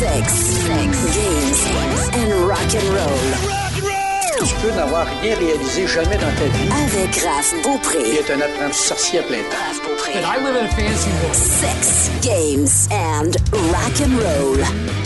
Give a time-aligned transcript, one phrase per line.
[0.00, 1.60] Sex, sex, games
[2.14, 3.20] and rock and roll.
[4.46, 8.14] Tu peux n'avoir rien réalisé jamais dans ta vie Avec Raph Beaupré.
[8.16, 9.58] être un apprenti sorcier à plein temps.
[9.68, 10.12] Raph Beaupré.
[10.14, 11.34] I live in a fancy world.
[11.34, 13.36] Sex, games and
[13.70, 14.99] rock and roll.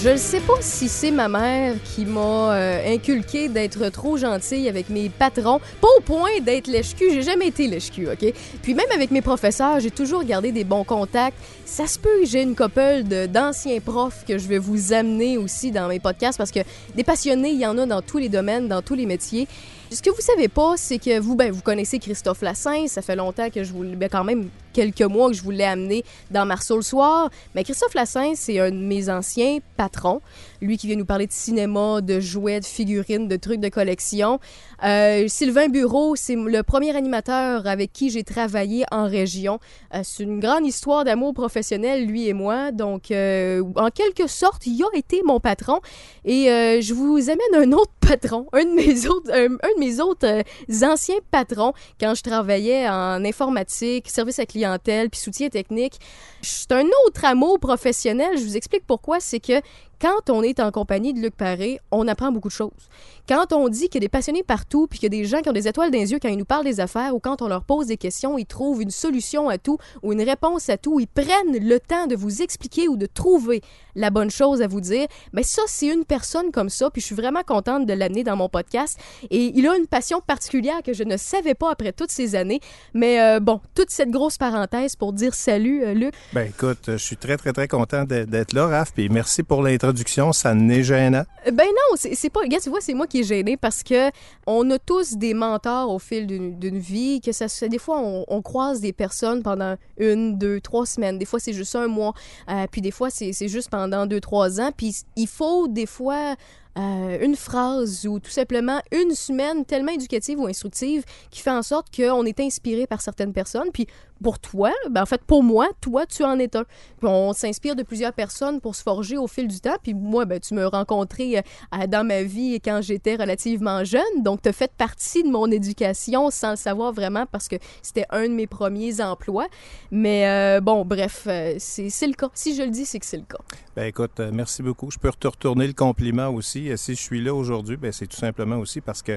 [0.00, 4.68] Je ne sais pas si c'est ma mère qui m'a euh, inculqué d'être trop gentille
[4.68, 5.58] avec mes patrons.
[5.80, 8.32] Pas au point d'être lèche-cul, j'ai jamais été lèche-cul, OK?
[8.62, 11.36] Puis même avec mes professeurs, j'ai toujours gardé des bons contacts.
[11.64, 15.72] Ça se peut que j'ai une couple d'anciens profs que je vais vous amener aussi
[15.72, 16.60] dans mes podcasts parce que
[16.94, 19.48] des passionnés, il y en a dans tous les domaines, dans tous les métiers.
[19.90, 22.86] Ce que vous savez pas, c'est que vous, ben, vous connaissez Christophe Lassin.
[22.88, 25.64] Ça fait longtemps que je vous, ben, quand même quelques mois que je vous l'ai
[25.64, 27.30] amené dans Marceau le soir.
[27.54, 30.20] Mais Christophe Lassin, c'est un de mes anciens patrons.
[30.60, 34.40] Lui qui vient nous parler de cinéma, de jouets, de figurines, de trucs de collection.
[34.84, 39.58] Euh, Sylvain Bureau, c'est le premier animateur avec qui j'ai travaillé en région.
[39.94, 42.72] Euh, c'est une grande histoire d'amour professionnel, lui et moi.
[42.72, 45.80] Donc, euh, en quelque sorte, il a été mon patron.
[46.24, 46.46] Et
[46.80, 50.42] je vous amène un autre patron, un de mes autres, un, un de mes autres
[50.82, 55.98] anciens patrons quand je travaillais en informatique, service à clientèle, puis soutien technique.
[56.42, 58.38] C'est un autre amour professionnel.
[58.38, 59.20] Je vous explique pourquoi.
[59.20, 59.60] C'est que
[60.00, 62.88] quand on est en compagnie de Luc Paré, on apprend beaucoup de choses.
[63.28, 65.42] Quand on dit qu'il y a des passionnés partout, puis qu'il y a des gens
[65.42, 67.42] qui ont des étoiles dans les yeux quand ils nous parlent des affaires, ou quand
[67.42, 70.78] on leur pose des questions, ils trouvent une solution à tout ou une réponse à
[70.78, 73.60] tout, ils prennent le temps de vous expliquer ou de trouver
[73.94, 75.06] la bonne chose à vous dire.
[75.34, 78.34] Mais ça, c'est une personne comme ça, puis je suis vraiment contente de l'amener dans
[78.34, 78.98] mon podcast.
[79.30, 82.60] Et il a une passion particulière que je ne savais pas après toutes ces années.
[82.94, 86.14] Mais euh, bon, toute cette grosse parenthèse pour dire salut, euh, Luc.
[86.32, 90.32] Ben écoute, je suis très, très, très content d'être là, Raph, puis merci pour l'introduction,
[90.32, 91.24] ça n'est gênant.
[91.44, 92.40] Ben non, c'est c'est pas.
[92.40, 94.10] Regarde, tu vois, c'est moi qui gêné parce que
[94.46, 97.20] on a tous des mentors au fil d'une vie.
[97.20, 101.18] Que ça, des fois, on, croise des personnes pendant une, deux, trois semaines.
[101.18, 102.14] Des fois, c'est juste un mois.
[102.48, 104.70] Euh, puis des fois, c'est juste pendant deux, trois ans.
[104.76, 106.36] Puis il faut des fois.
[106.78, 111.62] Euh, une phrase ou tout simplement une semaine tellement éducative ou instructive qui fait en
[111.62, 113.70] sorte qu'on est inspiré par certaines personnes.
[113.72, 113.88] Puis
[114.22, 116.64] pour toi, ben en fait pour moi, toi tu en es un.
[116.98, 119.76] Puis on s'inspire de plusieurs personnes pour se forger au fil du temps.
[119.82, 124.42] Puis moi, ben tu m'as rencontré euh, dans ma vie quand j'étais relativement jeune, donc
[124.42, 128.28] tu as fait partie de mon éducation sans le savoir vraiment parce que c'était un
[128.28, 129.46] de mes premiers emplois.
[129.90, 131.26] Mais euh, bon, bref,
[131.58, 132.28] c'est le cas.
[132.34, 133.38] Si je le dis, c'est que c'est le cas.
[133.74, 134.90] Ben écoute, merci beaucoup.
[134.90, 136.67] Je peux te retourner le compliment aussi.
[136.70, 139.16] Euh, Si je suis là aujourd'hui, ben c'est tout simplement aussi parce que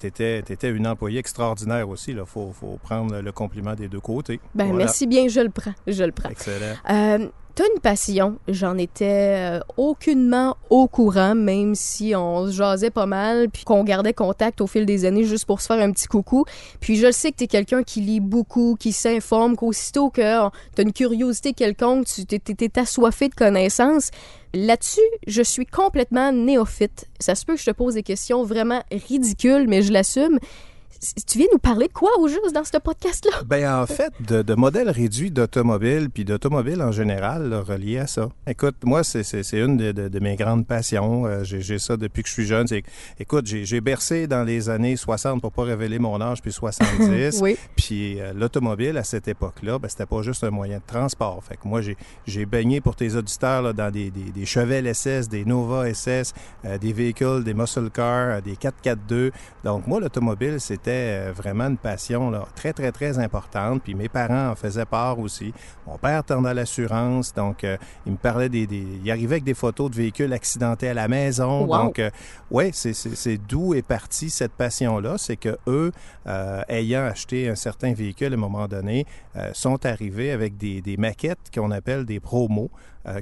[0.00, 2.12] tu étais, une employée extraordinaire aussi.
[2.12, 4.40] Il faut, faut prendre le compliment des deux côtés.
[4.54, 4.78] Ben Voilà.
[4.84, 6.30] merci bien, je le prends, je le prends.
[6.30, 6.74] Excellent.
[6.90, 12.90] Euh, T'as une passion, j'en étais euh, aucunement au courant, même si on se jasait
[12.90, 15.92] pas mal, puis qu'on gardait contact au fil des années juste pour se faire un
[15.92, 16.46] petit coucou.
[16.80, 20.50] Puis je le sais que t'es quelqu'un qui lit beaucoup, qui s'informe, qu'aussitôt que oh,
[20.74, 24.10] t'as une curiosité quelconque, tu t'es assoiffé de connaissances.
[24.54, 27.06] Là-dessus, je suis complètement néophyte.
[27.18, 30.38] Ça se peut que je te pose des questions vraiment ridicules, mais je l'assume.
[31.26, 33.42] Tu viens nous parler de quoi au juste dans ce podcast-là?
[33.44, 38.06] Ben en fait, de, de modèles réduits d'automobiles, puis d'automobiles en général, là, reliés à
[38.06, 38.30] ça.
[38.46, 39.22] Écoute, moi, c'est,
[39.52, 41.26] une de, de- de mes grandes passions.
[41.26, 42.66] Euh, j'ai, ça depuis que je suis jeune.
[42.66, 42.82] C'est,
[43.18, 47.34] écoute, j'ai, bercé dans les années 60, pour pas révéler mon âge, puis 70.
[47.44, 47.56] Oui.
[47.76, 51.42] Puis euh, l'automobile, à cette époque-là, ben, c'était pas juste un moyen de transport.
[51.44, 55.28] Fait que moi, j'ai, baigné pour tes auditeurs là, dans des, des, des Chevelle SS,
[55.28, 56.32] des Nova SS,
[56.64, 59.32] euh, des véhicules, des muscle cars, des 4x4-2.
[59.64, 63.82] Donc moi, l'automobile, c'était euh, vraiment une passion là, très, très, très importante.
[63.82, 65.52] Puis mes parents en faisaient part aussi.
[65.86, 68.86] Mon père dans l'assurance, donc euh, il me parlait des, des...
[69.04, 71.66] Il arrivait avec des photos de véhicules accidentés à la maison.
[71.66, 71.76] Wow.
[71.76, 72.10] Donc, euh,
[72.50, 75.16] ouais, c'est, d'où est partie cette passion-là.
[75.18, 75.92] C'est que eux,
[76.26, 79.06] euh, ayant acheté un certain véhicule à un moment donné,
[79.52, 82.70] sont arrivés avec des, des maquettes qu'on appelle des promos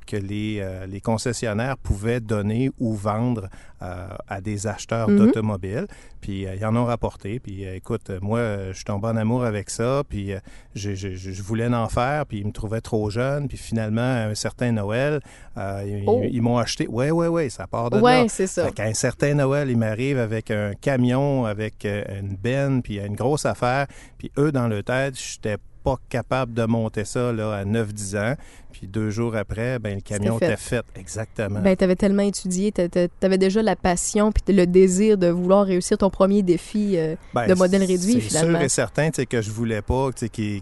[0.06, 3.48] que les, euh, les concessionnaires pouvaient donner ou vendre
[3.82, 5.18] euh, à des acheteurs Mhm.
[5.18, 5.86] d'automobiles.
[6.20, 7.40] Puis euh, ils en ont rapporté.
[7.40, 10.02] Puis euh, écoute, euh, moi, euh, je suis tombé en amour avec ça.
[10.08, 10.38] Puis euh,
[10.76, 12.24] je, je- je- voulais en faire.
[12.26, 13.48] Puis ils me trouvaient trop jeune.
[13.48, 15.20] Puis finalement, à un certain Noël,
[15.58, 16.22] euh, ils, Oh.
[16.30, 16.86] ils m'ont acheté.
[16.86, 18.28] Ouais, ouais, ouais, ça part de Ouais, là.
[18.28, 18.66] c'est ça.
[18.66, 22.98] Fait qu'à un certain Noël, ils m'arrivent avec un camion, avec euh, une benne, puis
[23.00, 23.88] une grosse affaire.
[24.16, 28.34] Puis eux, dans leur tête, j'étais pas capable de monter ça là, à 9-10 ans.
[28.72, 30.82] Puis deux jours après, ben, le camion était fait.
[30.96, 31.60] Exactement.
[31.60, 35.98] Ben, t'avais tellement étudié, t'a- t'avais déjà la passion puis le désir de vouloir réussir
[35.98, 38.58] ton premier défi euh, Ben, de modèle réduit, c'est finalement.
[38.58, 40.54] sûr et certain tu que je voulais pas tu qu'ils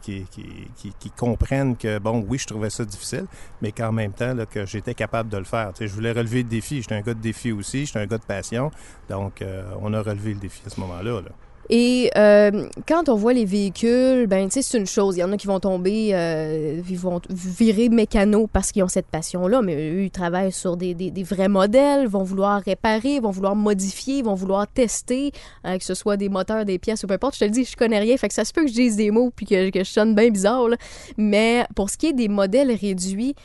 [1.16, 3.26] comprennent que, bon, oui, je trouvais ça difficile,
[3.62, 5.72] mais qu'en même temps, là, que j'étais capable de le faire.
[5.74, 6.82] Tu je voulais relever le défi.
[6.82, 8.70] J'étais un gars de défi aussi, j'étais un gars de passion.
[9.08, 11.20] Donc, euh, on a relevé le défi à ce moment-là.
[11.20, 11.28] là.
[11.72, 15.16] Et euh, quand on voit les véhicules, ben, c'est une chose.
[15.16, 18.88] Il y en a qui vont tomber, euh, ils vont virer mécano parce qu'ils ont
[18.88, 23.20] cette passion-là, mais eux, ils travaillent sur des, des, des, vrais modèles, vont vouloir réparer,
[23.20, 25.30] vont vouloir modifier, vont vouloir tester,
[25.64, 27.34] euh, que ce soit des moteurs, des pièces ou peu importe.
[27.34, 28.96] Je te le dis, je connais rien, fait que ça se peut que je dise
[28.96, 30.76] des mots puis que, que je sonne bien bizarre, là.
[31.18, 33.36] Mais pour ce qui est des modèles réduits,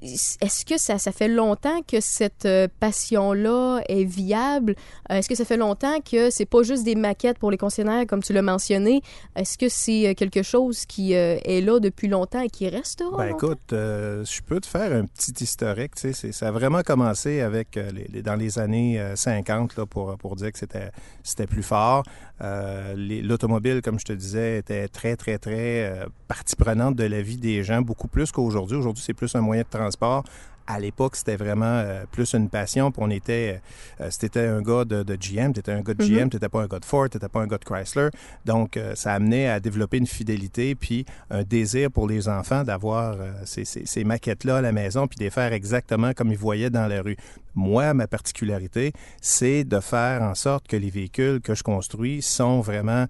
[0.00, 4.74] est-ce que ça, ça fait longtemps que cette euh, passion-là est viable?
[5.10, 8.06] Euh, est-ce que ça fait longtemps que c'est pas juste des maquettes pour les concessionnaires,
[8.06, 9.02] comme tu l'as mentionné?
[9.36, 13.16] Est-ce que c'est euh, quelque chose qui est là depuis longtemps et qui restera?
[13.16, 15.94] Ben écoute, je peux te faire un petit historique.
[15.94, 20.36] Tu sais, ça a vraiment commencé avec les, dans les années 50 là, pour, pour
[20.36, 20.90] dire que c'était,
[21.22, 22.04] c'était plus fort.
[22.96, 27.62] l'automobile, comme je te disais, était très, très, très partie prenante de la vie des
[27.62, 28.76] gens, beaucoup plus qu'aujourd'hui.
[28.76, 29.81] Aujourd'hui, c'est plus un moyen de transport.
[30.64, 32.92] À l'époque, c'était vraiment euh, plus une passion.
[32.92, 33.60] Puis on était,
[34.00, 36.28] euh, c'était un gars de, de GM, t'étais un gars de GM, mm-hmm.
[36.30, 38.10] t'étais pas un gars de Ford, t'étais pas un gars de Chrysler.
[38.44, 43.16] Donc, euh, ça amenait à développer une fidélité puis un désir pour les enfants d'avoir
[43.44, 46.70] ces, ces, ces maquettes-là à la maison puis de les faire exactement comme ils voyaient
[46.70, 47.16] dans la rue.
[47.54, 52.60] Moi, ma particularité, c'est de faire en sorte que les véhicules que je construis sont
[52.60, 53.06] vraiment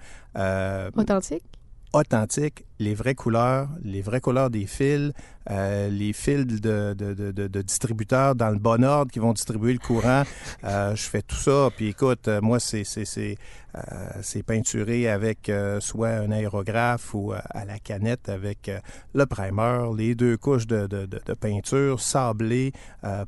[0.96, 1.44] authentiques?
[1.92, 5.12] authentiques, les vraies couleurs, les vraies couleurs des fils,
[5.50, 9.72] euh, les fils de, de, de, de, distributeurs dans le bon ordre qui vont distribuer
[9.72, 10.22] le courant.
[10.64, 11.70] Euh, je fais tout ça.
[11.76, 15.50] Puis écoute, euh, moi, c'est, c'est peinturé avec
[15.80, 18.70] soit un aérographe ou à la canette avec
[19.12, 22.72] le primer, les deux couches de peinture, sablé,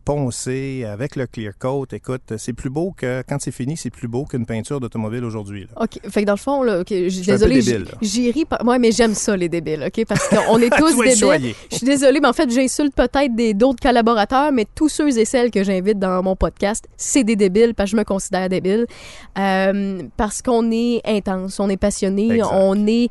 [0.05, 1.87] poncé, avec le clear coat.
[1.93, 5.67] Écoute, c'est plus beau que, quand c'est fini, c'est plus beau qu'une peinture d'automobile aujourd'hui.
[5.81, 5.99] OK.
[6.09, 7.63] Fait que dans le fond, là, okay, désolé,
[8.01, 8.45] j'y ris.
[8.63, 10.05] Moi, mais j'aime ça, les débiles, OK?
[10.07, 11.55] Parce qu'on est tous débiles.
[11.71, 15.25] Je suis désolée, mais en fait, j'insulte peut-être des, d'autres collaborateurs, mais tous ceux et
[15.25, 18.87] celles que j'invite dans mon podcast, c'est des débiles, parce que je me considère débile.
[19.39, 23.09] Euh, parce qu'on est intense, on est passionné, on est...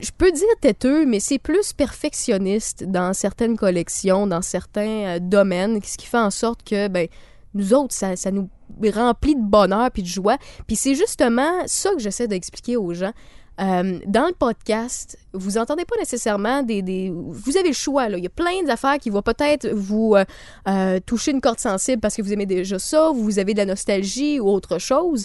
[0.00, 5.80] Je peux dire têteux, mais c'est plus perfectionniste dans certaines collections, dans certains euh, domaines,
[5.82, 7.08] ce qui fait en sorte que, ben,
[7.54, 8.48] nous autres, ça, ça nous
[8.94, 10.36] remplit de bonheur puis de joie.
[10.66, 13.12] Puis c'est justement ça que j'essaie d'expliquer aux gens.
[13.60, 17.10] Euh, dans le podcast, vous entendez pas nécessairement des, des...
[17.12, 18.16] Vous avez le choix, là.
[18.16, 20.24] Il y a plein d'affaires qui vont peut-être vous euh,
[20.68, 23.66] euh, toucher une corde sensible parce que vous aimez déjà ça, vous avez de la
[23.66, 25.24] nostalgie ou autre chose.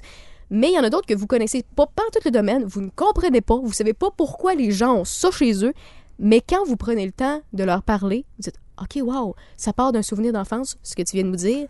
[0.50, 2.82] Mais il y en a d'autres que vous connaissez pas, pas tout le domaine, vous
[2.82, 5.74] ne comprenez pas, vous savez pas pourquoi les gens ont ça chez eux.
[6.20, 9.92] Mais quand vous prenez le temps de leur parler, vous dites OK, wow, ça part
[9.92, 11.68] d'un souvenir d'enfance, ce que tu viens de nous dire.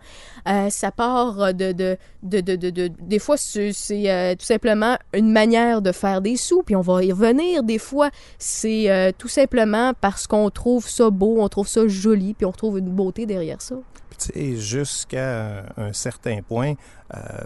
[0.47, 5.81] Euh, ça part de, de, de, de, Des fois, c'est euh, tout simplement une manière
[5.81, 7.63] de faire des sous, puis on va y revenir.
[7.63, 8.09] Des fois,
[8.39, 12.53] c'est euh, tout simplement parce qu'on trouve ça beau, on trouve ça joli, puis on
[12.53, 13.75] trouve une beauté derrière ça.
[14.17, 16.75] Tu sais, jusqu'à un certain point,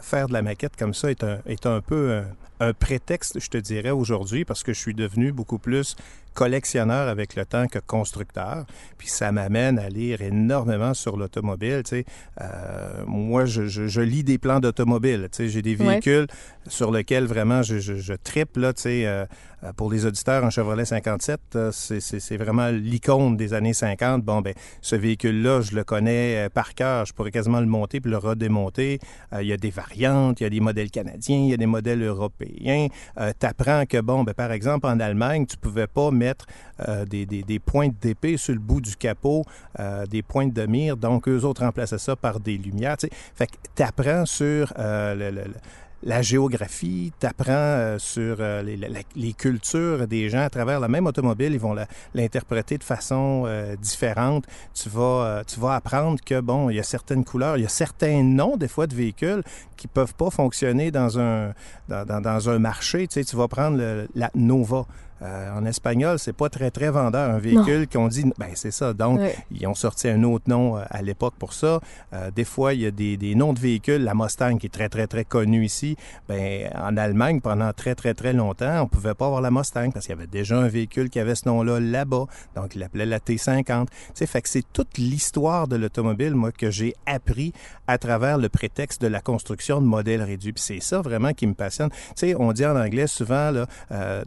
[0.02, 2.24] faire de la maquette comme ça est un, est un peu
[2.60, 5.96] un prétexte, je te dirais, aujourd'hui, parce que je suis devenu beaucoup plus
[6.38, 8.68] collectionneur avec le temps que constructeur.
[9.00, 11.82] Puis ça m'amène à lire énormément sur l'automobile.
[11.84, 12.06] Tu sais,
[12.42, 15.30] euh, moi, je, je, je, lis des plans d'automobile.
[15.32, 16.28] Tu sais, j'ai des véhicules
[16.68, 18.56] sur lesquels vraiment je, je, je tripe.
[18.58, 19.26] Là, tu sais,
[19.64, 24.24] euh, pour les auditeurs, un Chevrolet 57, euh, c'est vraiment l'icône des années 50.
[24.24, 27.06] Bon, ben, ce véhicule-là, je le connais par cœur.
[27.06, 29.00] Je pourrais quasiment le monter puis le redémonter.
[29.34, 31.58] Euh, il y a des variantes, il y a des modèles canadiens, il y a
[31.58, 32.88] des modèles européens.
[33.18, 36.27] Tu apprends que, bon, ben, par exemple, en Allemagne, tu pouvais pas mettre
[36.88, 39.44] euh, des, des, des, pointes d'épée sur le bout du capot,
[39.80, 40.98] euh, des pointes de mire.
[40.98, 42.98] Donc, eux autres remplaçaient ça par des lumières.
[42.98, 43.10] T'sais.
[43.36, 45.46] Fait que tu apprends sur euh,
[46.04, 51.60] la géographie, tu apprends sur les, cultures des gens à travers la même automobile, ils
[51.60, 51.76] vont
[52.14, 54.46] l'interpréter de façon euh, différente.
[54.74, 57.70] Tu vas, tu vas apprendre que, bon, il y a certaines couleurs, il y a
[57.70, 59.44] certains noms, des fois, de véhicules
[59.76, 61.54] qui peuvent pas fonctionner dans un,
[61.90, 63.08] dans, un marché.
[63.08, 64.86] Tu sais, tu vas prendre la Nova.
[65.22, 67.32] Euh, en espagnol, c'est pas très, très vendeur.
[67.32, 68.94] Un véhicule qu'on dit, ben c'est ça.
[68.94, 69.20] Donc,
[69.52, 71.80] ils ont sorti un autre nom euh, à l'époque pour ça.
[72.14, 74.04] Euh, des fois, il y a des, des, noms de véhicules.
[74.04, 75.98] La Mustang, qui est très, très, très connue ici.
[76.28, 80.06] Ben, en Allemagne, pendant très, très, très longtemps, on pouvait pas avoir la Mustang parce
[80.06, 82.26] qu'il y avait déjà un véhicule qui avait ce nom-là là-bas.
[82.56, 83.88] Donc, il l'appelait la T50.
[83.88, 87.54] Tu sais, fait que c'est toute l'histoire de l'automobile, moi, que j'ai appris
[87.88, 90.54] à travers le prétexte de la construction de modèles réduits.
[90.54, 91.90] Puis c'est ça vraiment qui me passionne.
[91.90, 93.66] Tu sais, on dit en anglais souvent, là,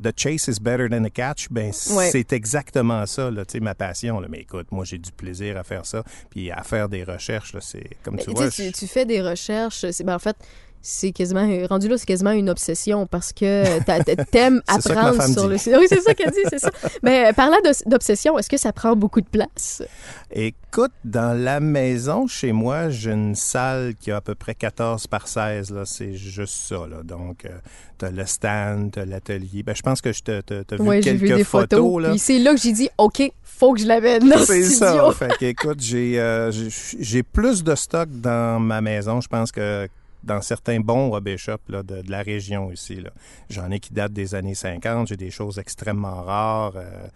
[0.02, 4.20] The chase is better than a catch, ben c'est exactement ça, là, ma passion.
[4.20, 4.28] Là.
[4.30, 7.54] Mais écoute, moi, j'ai du plaisir à faire ça, puis à faire des recherches.
[7.60, 8.50] C'est comme tu vois.
[8.50, 9.84] Tu, tu, fais des recherches.
[10.04, 10.36] Ben, en fait,
[10.82, 15.48] c'est quasiment rendu là c'est quasiment une obsession parce que t'a- t'a- t'aimes apprendre sur
[15.48, 15.60] dit.
[15.70, 16.70] le oui c'est ça qu'elle dit c'est ça
[17.02, 17.56] mais euh, parlant
[17.86, 19.82] d'obsession est-ce que ça prend beaucoup de place?
[20.32, 25.08] Écoute, dans la maison, chez moi, j'ai une salle qui a à peu près 14
[25.08, 25.70] par 16.
[25.72, 25.82] Là.
[25.84, 26.86] C'est juste ça.
[26.88, 27.02] Là.
[27.02, 27.48] Donc,
[27.98, 29.64] tu as le stand, tu as l'atelier.
[29.64, 32.10] Ben, je pense que je te, t'as vu ouais quelques vu des photos, là.
[32.10, 35.10] puis c'est là que j'ai dit ok faut que je l'amène C'est ça.
[35.12, 36.68] Fait écoute, j'ai euh, j'ai-
[37.00, 39.88] j'ai plus de stock dans ma maison, je pense que
[40.22, 43.02] dans certains bons hobby shops là, de, de la région ici.
[43.48, 45.08] J'en ai qui datent des années 50.
[45.08, 46.76] J'ai des choses extrêmement rares.
[46.76, 47.06] euh,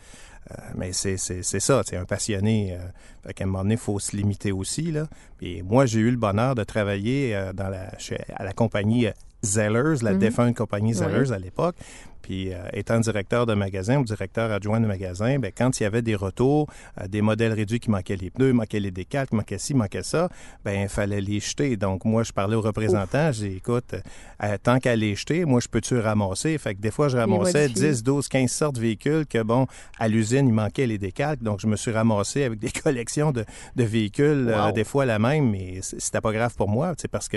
[0.51, 2.75] euh, mais c'est ça, c'est un passionné.
[2.75, 2.79] Euh,
[3.27, 4.91] fait qu'à un moment donné, il faut se limiter aussi.
[4.93, 5.07] Là.
[5.39, 9.07] Puis moi, j'ai eu le bonheur de travailler dans la, chez- à la compagnie
[9.43, 10.19] Zellers, la Mhm.
[10.19, 10.99] défunte compagnie Oui.
[10.99, 11.77] Zellers à l'époque.
[12.25, 15.87] Puis, euh, étant directeur de magasin ou directeur adjoint de magasin, ben, quand il y
[15.87, 19.37] avait des retours, euh, des modèles réduits qui manquaient les pneus, manquaient les décals, qui
[19.37, 20.31] manquaient ci, manquaient ça,
[20.65, 21.77] ben, il fallait les jeter.
[21.77, 23.95] Donc, moi, je parlais aux représentants, j'ai dit, écoute,
[24.43, 26.57] euh, tant qu'à les jeter, moi, je peux-tu ramasser?
[26.57, 27.91] Fait que des fois, je ramassais modifier.
[27.91, 29.67] 10, 12, 15 sortes de véhicules que, bon,
[29.99, 31.37] à l'usine, il manquait les décals.
[31.43, 33.45] Donc, je me suis ramassé avec des collections de,
[33.77, 34.73] de véhicules, Wow.
[34.73, 37.37] des fois la même, mais c'était pas grave pour moi, c'est parce que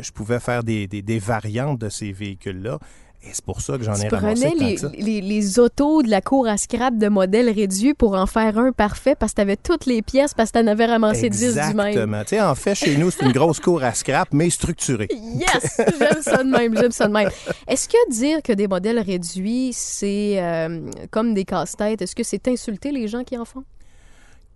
[0.00, 2.78] je pouvais faire des, des, des variantes de ces véhicules-là.
[3.22, 4.90] Et c'est pour ça que j'en ai tu ramassé tant les, que ça.
[4.98, 8.72] les, les autos de la cour à scrap de modèles réduits pour en faire un
[8.72, 11.88] parfait parce que t'avais toutes les pièces parce que t'en avais ramassé 10 du même.
[11.88, 12.22] Exactement.
[12.22, 15.08] Tu sais, en fait, chez nous, c'est une grosse cour à scrap, mais structurée.
[15.10, 15.80] Yes!
[15.98, 17.28] J'aime ça de même, j'aime ça de même.
[17.68, 22.48] Est-ce que dire que des modèles réduits, c'est euh, comme des casse-têtes, est-ce que c'est
[22.48, 23.64] insulter les gens qui en font?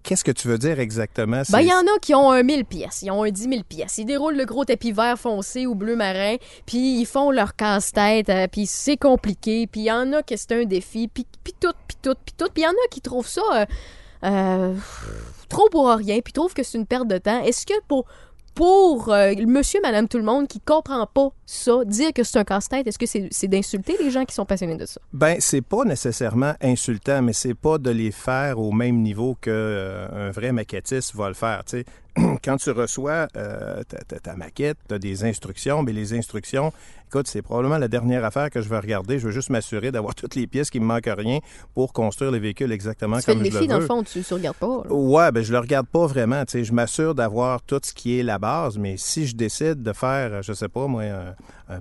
[0.04, 1.40] Qu'est-ce que tu veux dire exactement?
[1.48, 3.62] Ben, il y en a qui ont un 1000 pièces, ils ont un 10 000
[3.66, 3.96] pièces.
[3.96, 8.28] Ils déroulent le gros tapis vert foncé ou bleu marin, puis ils font leur casse-tête,
[8.28, 11.54] euh, puis c'est compliqué, puis il y en a que c'est un défi, puis, puis
[11.58, 12.48] tout, puis tout, puis tout.
[12.52, 13.64] Puis il y en a qui trouvent ça euh,
[14.24, 14.74] euh,
[15.48, 17.42] trop pour rien, puis trouvent que c'est une perte de temps.
[17.42, 18.04] Est-ce que pour,
[18.54, 22.44] pour euh, monsieur, madame, tout le monde qui comprend pas ça, dire que c'est un
[22.44, 25.00] casse-tête, est-ce que c'est d'insulter les gens qui sont passionnés de ça?
[25.12, 30.30] Ben, c'est pas nécessairement insultant, mais c'est pas de les faire au même niveau qu'un
[30.30, 31.62] vrai maquettiste va le faire.
[32.44, 36.72] Quand tu reçois euh, ta, ta- ta maquette, tu as des instructions, mais les instructions,
[37.14, 39.20] écoute, c'est probablement la dernière affaire que je vais regarder.
[39.20, 41.38] Je veux juste m'assurer d'avoir toutes les pièces qui me manquent rien
[41.72, 44.18] pour construire les véhicules exactement Tu fais comme le je défi, dans le fond, tu
[44.18, 44.82] ne regardes pas.
[44.84, 44.92] là.
[44.92, 46.44] Ouais, ben je le regarde pas vraiment.
[46.44, 49.82] Tu sais, je m'assure d'avoir tout ce qui est la base, mais si je décide
[49.82, 51.02] de faire, je sais pas moi,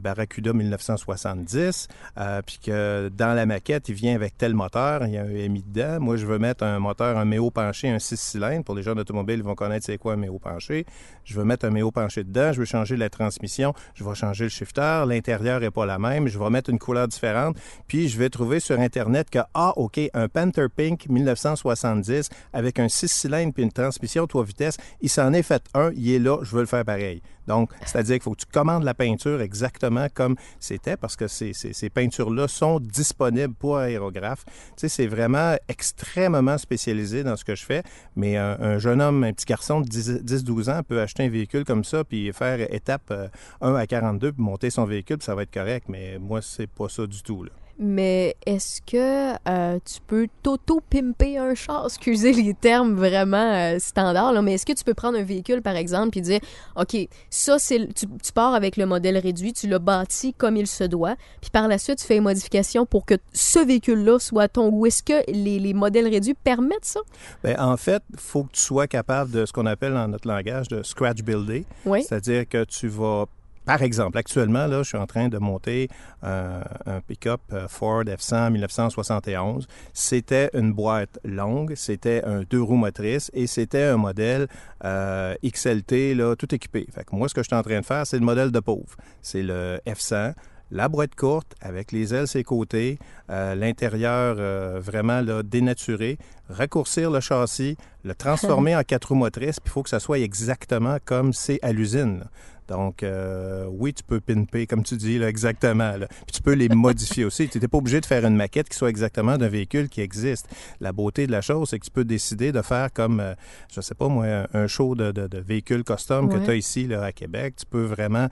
[0.02, 1.88] Barracuda 1970,
[2.18, 5.50] euh, puis que dans la maquette il vient avec tel moteur, il y a un
[5.50, 6.00] MI dedans.
[6.00, 8.64] Moi, je veux mettre un moteur, un méo penché, un 6 cylindres.
[8.64, 10.86] Pour les gens d'automobile, ils vont connaître c'est quoi un méo penché.
[11.24, 12.52] Je veux mettre un méo penché dedans.
[12.54, 13.74] Je veux changer la transmission.
[13.94, 15.04] Je vais changer le shifter.
[15.08, 16.28] L'intérieur est pas la même.
[16.28, 17.58] Je vais mettre une couleur différente.
[17.88, 22.88] Puis je vais trouver sur internet que ah ok, un Panther Pink 1970 avec un
[22.88, 26.40] 6 cylindres puis une transmission 3 vitesses, il s'en est fait un, il est là,
[26.44, 27.22] je veux le faire pareil.
[27.48, 29.73] Donc, c'est-à-dire qu'il faut que tu commandes la peinture exactement
[30.14, 31.54] comme c'était parce que ces,
[31.94, 34.46] peintures-là sont disponibles pour aérographe.
[34.46, 37.84] Tu sais, c'est vraiment extrêmement spécialisé dans ce que je fais,
[38.16, 41.30] mais un, un jeune homme, un petit garçon de 10 10-12 ans peut acheter un
[41.30, 43.28] véhicule comme ça puis faire étape euh,
[43.62, 46.90] 1 à 42 puis monter son véhicule, ça va être correct, mais moi, c'est pas
[46.90, 47.46] ça du tout.
[47.80, 51.86] Mais est-ce que euh, tu peux t'auto-pimper un char?
[51.88, 55.62] Excusez les termes vraiment euh, standards, là, mais est-ce que tu peux prendre un véhicule,
[55.62, 56.40] par exemple, puis dire,
[56.76, 56.96] OK,
[57.30, 60.68] ça, c'est le- tu, tu pars avec le modèle réduit, tu l'as bâti comme il
[60.68, 64.48] se doit, puis par la suite, tu fais une modification pour que ce véhicule-là soit
[64.48, 64.86] ton goût.
[64.86, 67.00] Est-ce que les, les modèles réduits permettent ça?
[67.44, 70.28] Ben, en fait, il faut que tu sois capable de ce qu'on appelle dans notre
[70.28, 71.66] langage de scratch builder.
[71.86, 72.04] Oui.
[72.04, 73.26] C'est-à-dire que tu vas,
[73.66, 75.90] par exemple, actuellement, là, je suis en train de monter
[76.22, 79.68] un, un pick-up euh, Ford F100 1971.
[79.94, 84.48] C'était une boîte longue, c'était un deux roues motrices et c'était un modèle
[84.84, 86.88] euh, XLT, là, tout équipé.
[86.94, 88.60] Fait que moi, ce que je suis en train de faire, c'est le modèle de
[88.60, 88.96] pauvre.
[89.22, 90.34] C'est le F100
[90.74, 92.98] la boîte courte avec les ailes ses côtés,
[93.30, 96.18] euh, l'intérieur euh, vraiment là, dénaturé,
[96.50, 100.20] raccourcir le châssis, le transformer en quatre roues motrices, puis il faut que ça soit
[100.20, 102.24] exactement comme c'est à l'usine.
[102.68, 105.98] Donc, euh, oui, tu peux pimper, comme tu dis, là, exactement.
[105.98, 106.08] là.
[106.08, 107.50] Puis tu peux les modifier aussi.
[107.50, 110.48] Tu n'es pas obligé de faire une maquette qui soit exactement d'un véhicule qui existe.
[110.80, 113.34] La beauté de la chose, c'est que tu peux décider de faire comme, euh,
[113.74, 116.88] je sais pas moi, un- show de, de, de véhicules custom que tu as ici
[116.88, 117.56] là, à Québec.
[117.58, 118.28] Tu peux vraiment...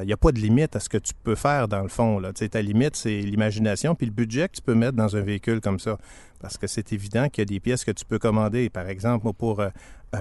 [0.00, 2.18] Il n'y a pas de limite à ce que tu peux faire dans le fond.
[2.18, 2.32] Là.
[2.32, 5.20] Tu sais, ta limite, c'est l'imagination puis le budget que tu peux mettre dans un
[5.20, 5.98] véhicule comme ça.
[6.40, 8.68] Parce que c'est évident qu'il y a des pièces que tu peux commander.
[8.68, 9.68] Par exemple, moi, pour euh,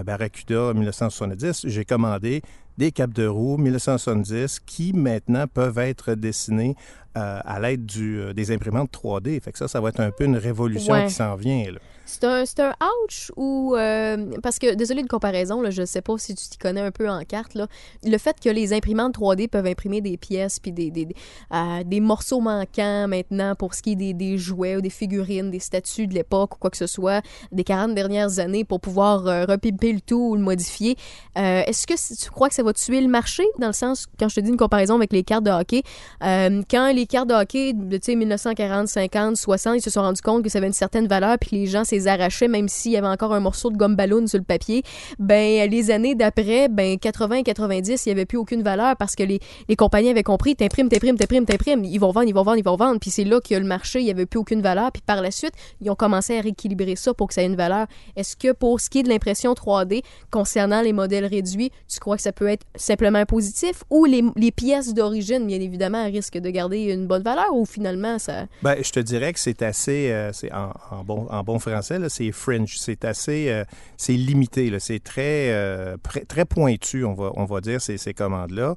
[0.05, 2.41] Barracuda 1970, j'ai commandé
[2.77, 6.75] des capes de roue 1970 qui maintenant peuvent être dessinés
[7.15, 9.39] euh, à l'aide du, euh, des imprimantes 3D.
[9.39, 11.05] Fait que ça, ça va être un peu une révolution Ouais.
[11.05, 11.63] qui s'en vient.
[12.05, 12.73] C'est un, c'est un
[13.05, 13.75] ouch ou.
[13.77, 16.89] euh, parce que, désolé de comparaison, là, je sais pas si tu t'y connais un
[16.91, 17.53] peu en carte.
[17.53, 17.67] Là.
[18.03, 21.07] Le fait que les imprimantes 3D peuvent imprimer des pièces puis des, des,
[21.53, 25.51] euh, des morceaux manquants maintenant pour ce qui est des, des jouets ou des figurines,
[25.51, 27.21] des statues de l'époque ou quoi que ce soit,
[27.51, 29.45] des 40 dernières années pour pouvoir euh,
[29.91, 30.95] le tout ou le modifier.
[31.37, 34.29] Euh, Est-ce que tu crois que ça va tuer le marché dans le sens, quand
[34.29, 35.83] je te dis une comparaison avec les cartes de hockey,
[36.23, 40.01] euh, quand les cartes de hockey de tu sais, 1940, 50, 60, ils se sont
[40.01, 42.91] rendus compte que ça avait une certaine valeur puis les gens s'les arrachaient même s'il
[42.91, 44.83] y avait encore un morceau de gomme ballon sur le papier,
[45.19, 49.15] ben les années d'après, ben 80 et 90, il n'y avait plus aucune valeur parce
[49.15, 52.43] que les, les compagnies avaient compris, t'imprimes, t'imprimes, t'imprimes, t'imprimes, ils vont vendre, ils vont
[52.43, 54.61] vendre, ils vont vendre, puis c'est là que le marché, il n'y avait plus aucune
[54.61, 57.47] valeur, puis par la suite, ils ont commencé à rééquilibrer ça pour que ça ait
[57.47, 57.87] une valeur.
[58.15, 62.15] Est-ce que pour ce qui est de l'impression 3D, concernant les modèles réduits, tu crois
[62.15, 66.83] que ça peut être simplement positif ou les, pièces d'origine, bien évidemment, risquent de garder
[66.83, 68.45] une bonne valeur ou finalement ça...
[68.61, 72.77] Ben, je te dirais que c'est assez, euh, en, bon, en bon français, c'est fringe.
[72.77, 73.63] C'est assez, euh,
[74.09, 74.71] limité.
[74.79, 78.75] C'est très, euh, très pointu, on va, on va dire, ces, commandes-là.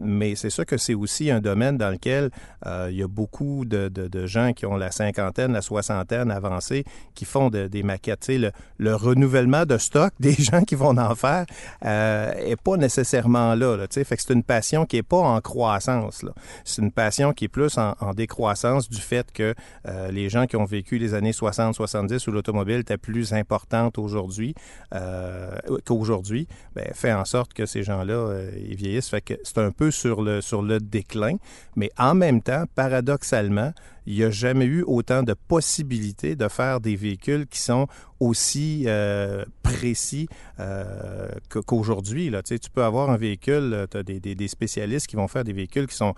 [0.00, 2.30] Mais c'est sûr que c'est aussi un domaine dans lequel
[2.66, 7.50] il y a beaucoup de, gens qui ont la cinquantaine, la soixantaine avancée, qui font
[7.50, 8.28] de- des maquettes.
[8.28, 9.78] Le, le renouvellement de
[10.20, 11.46] des gens qui vont en faire
[11.84, 13.86] euh, pas nécessairement là.
[13.90, 16.24] fait c'est une passion qui est pas en croissance.
[16.64, 19.54] C'est une passion qui est plus en, décroissance du fait que
[19.88, 24.54] euh, les gens qui ont vécu les années 60-70 où l'automobile était plus importante aujourd'hui
[24.94, 29.10] euh, qu'aujourd'hui, ben, fait en sorte que ces gens-là, euh, ils vieillissent.
[29.44, 31.36] C'est un peu sur le déclin.
[31.76, 33.72] Mais en même temps, paradoxalement,
[34.06, 37.86] il n'y a jamais eu autant de possibilités de faire des véhicules qui sont
[38.20, 40.28] aussi euh, précis
[40.60, 41.28] euh,
[41.66, 42.30] qu'aujourd'hui.
[42.30, 45.28] Tu sais, tu peux avoir un véhicule, tu as des, des- des spécialistes qui vont
[45.28, 46.14] faire des véhicules qui sont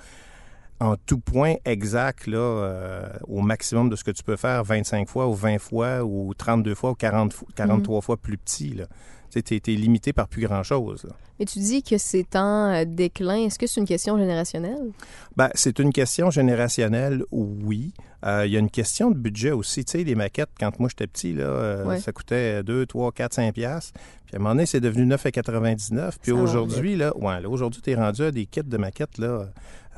[0.80, 5.08] en tout point exact là, euh, au maximum de ce que tu peux faire 25
[5.08, 8.70] fois ou 20 fois ou 32 fois ou 40, fo- 43 fois plus petit.
[8.74, 8.86] Là.
[9.30, 11.06] Tu es, limité par plus grand-chose.
[11.38, 13.46] Mais tu dis que c'est en euh, déclin.
[13.46, 14.92] Est-ce que c'est une question générationnelle?
[15.36, 17.92] Ben, c'est une question générationnelle, oui.
[18.24, 19.84] Euh, Il y a une question de budget aussi.
[19.84, 22.00] Tu sais, les maquettes, quand moi j'étais petit, là, euh, Ouais.
[22.00, 23.92] ça coûtait 2, 3, 4, 5 piastres.
[24.26, 26.12] Puis à un moment donné, c'est devenu 9,99.
[26.22, 29.46] Puis aujourd'hui, là, ouais, là, aujourd'hui, tu es rendu à des kits de maquettes là,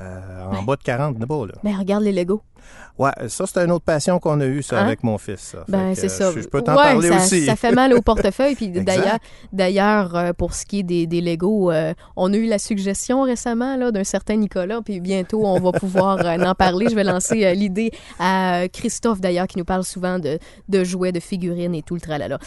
[0.01, 1.45] euh, en bas de 40 là-bas.
[1.47, 1.53] Là.
[1.63, 2.41] Mais regarde les Lego.
[2.99, 4.85] Ouais, ça, c'est une autre passion qu'on a eue, ça, Hein?
[4.87, 5.39] avec mon fils.
[5.39, 5.63] ça.
[5.69, 6.31] Ben, c'est ça.
[6.33, 7.45] Je, je peux t'en Ouais, parler ça, aussi.
[7.45, 8.55] Ça fait mal au portefeuille.
[8.55, 9.19] Puis d'ailleurs,
[9.53, 13.77] d'ailleurs, pour ce qui est des, des Lego, euh, on a eu la suggestion récemment
[13.77, 14.81] là, d'un certain Nicolas.
[14.83, 16.87] Puis bientôt, on va pouvoir euh, en parler.
[16.89, 21.19] Je vais lancer l'idée à euh, Christophe, d'ailleurs, qui nous parle souvent de, jouets, de
[21.19, 22.39] figurines et tout le tralala.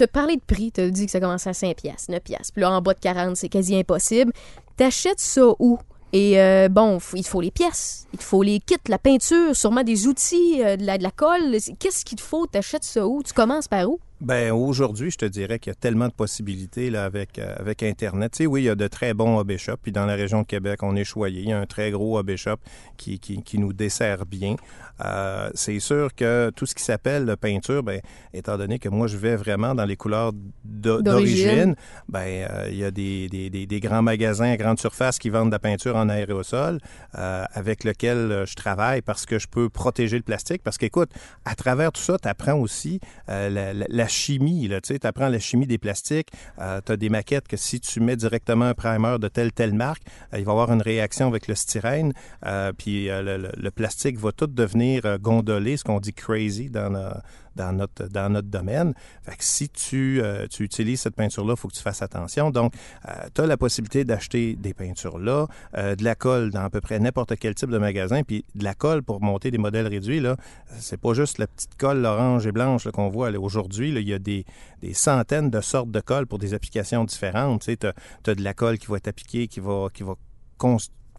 [0.00, 0.72] As parlé de prix.
[0.78, 2.52] As dit que ça commençait à 5 piastres, 9 piastres.
[2.52, 4.32] Puis là, en bas de 40, c'est quasi impossible.
[4.76, 5.78] T'achètes ça où?
[6.12, 9.54] Et euh, bon, il te faut les pièces, il te faut les kits, la peinture,
[9.54, 11.56] sûrement des outils, euh, de, la, de la colle.
[11.78, 12.46] Qu'est-ce qu'il te faut?
[12.46, 13.22] T'achètes ça où?
[13.22, 14.00] Tu commences par où?
[14.20, 17.84] Ben aujourd'hui, je te dirais qu'il y a tellement de possibilités là, avec, euh, avec
[17.84, 18.32] Internet.
[18.32, 19.76] Tu sais, oui, il y a de très bons hobby shops.
[19.80, 21.40] Puis dans la région de Québec, on est choyé.
[21.42, 22.56] Il y a un très gros hobby shop
[22.96, 24.56] qui, qui, qui nous dessert bien.
[25.04, 28.00] Euh, c'est sûr que tout ce qui s'appelle peinture, ben,
[28.34, 30.32] étant donné que moi, je vais vraiment dans les couleurs
[30.64, 31.76] d'o- D'origine.
[32.08, 35.30] ben, euh, il y a des, des, des, des grands magasins à grande surface qui
[35.30, 36.80] vendent de la peinture en aérosol
[37.16, 40.62] euh, avec lequel je travaille parce que je peux protéger le plastique.
[40.64, 41.10] Parce qu'écoute,
[41.44, 44.70] à travers tout ça, tu apprends aussi la, la- la chimie.
[44.82, 46.30] Tu apprends la chimie des plastiques.
[46.58, 50.02] tu as des maquettes que si tu mets directement un primer de telle telle marque,
[50.32, 52.12] euh, il va avoir une réaction avec le styrène.
[52.46, 56.94] euh, puis euh, le, plastique va tout devenir euh, gondolé, ce qu'on dit crazy dans,
[56.94, 57.10] euh,
[57.58, 58.94] dans, notre, dans notre domaine.
[59.38, 62.50] Si tu, euh, tu utilises cette peinture-là, il faut que tu fasses attention.
[62.50, 62.72] Donc,
[63.34, 66.98] tu as la possibilité d'acheter des peintures-là, euh, de la colle dans à peu près
[66.98, 70.36] n'importe quel type de magasin, puis de la colle pour monter des modèles réduits, là,
[70.78, 73.90] c'est pas juste la petite colle orange et blanche qu'on voit aujourd'hui.
[73.90, 74.44] Il y a des,
[74.80, 77.62] des centaines de sortes de colle pour des applications différentes.
[77.62, 80.14] Tu as, de la colle qui va être appliquée, qui va, qui va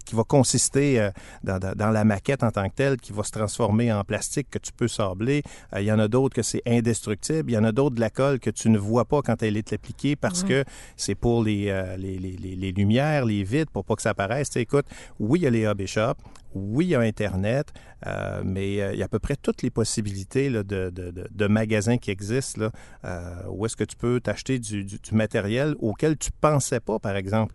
[0.04, 1.10] qui va consister euh,
[1.44, 4.72] dans, la maquette en tant que telle, qui va se transformer en plastique que tu
[4.72, 5.42] peux sabler.
[5.74, 7.50] Euh, Il y en a d'autres que c'est indestructible.
[7.50, 9.56] Il y en a d'autres de la colle que tu ne vois pas quand elle
[9.56, 10.64] est appliquée parce que
[10.96, 14.10] c'est pour les, euh, les, les- les- les lumières, les vitres, pour pas que ça
[14.10, 14.54] apparaisse.
[14.56, 14.86] Écoute,
[15.18, 16.18] oui, il y a les hobby shops.
[16.54, 17.72] Oui, il y a Internet,
[18.06, 22.10] euh, mais euh, il y a à peu près toutes les possibilités de, magasins qui
[22.10, 22.70] existent
[23.04, 27.54] euh, où est-ce que tu peux t'acheter du, matériel auquel tu pensais pas, par exemple,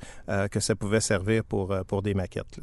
[0.51, 2.59] que ça pouvait servir pour, des maquettes.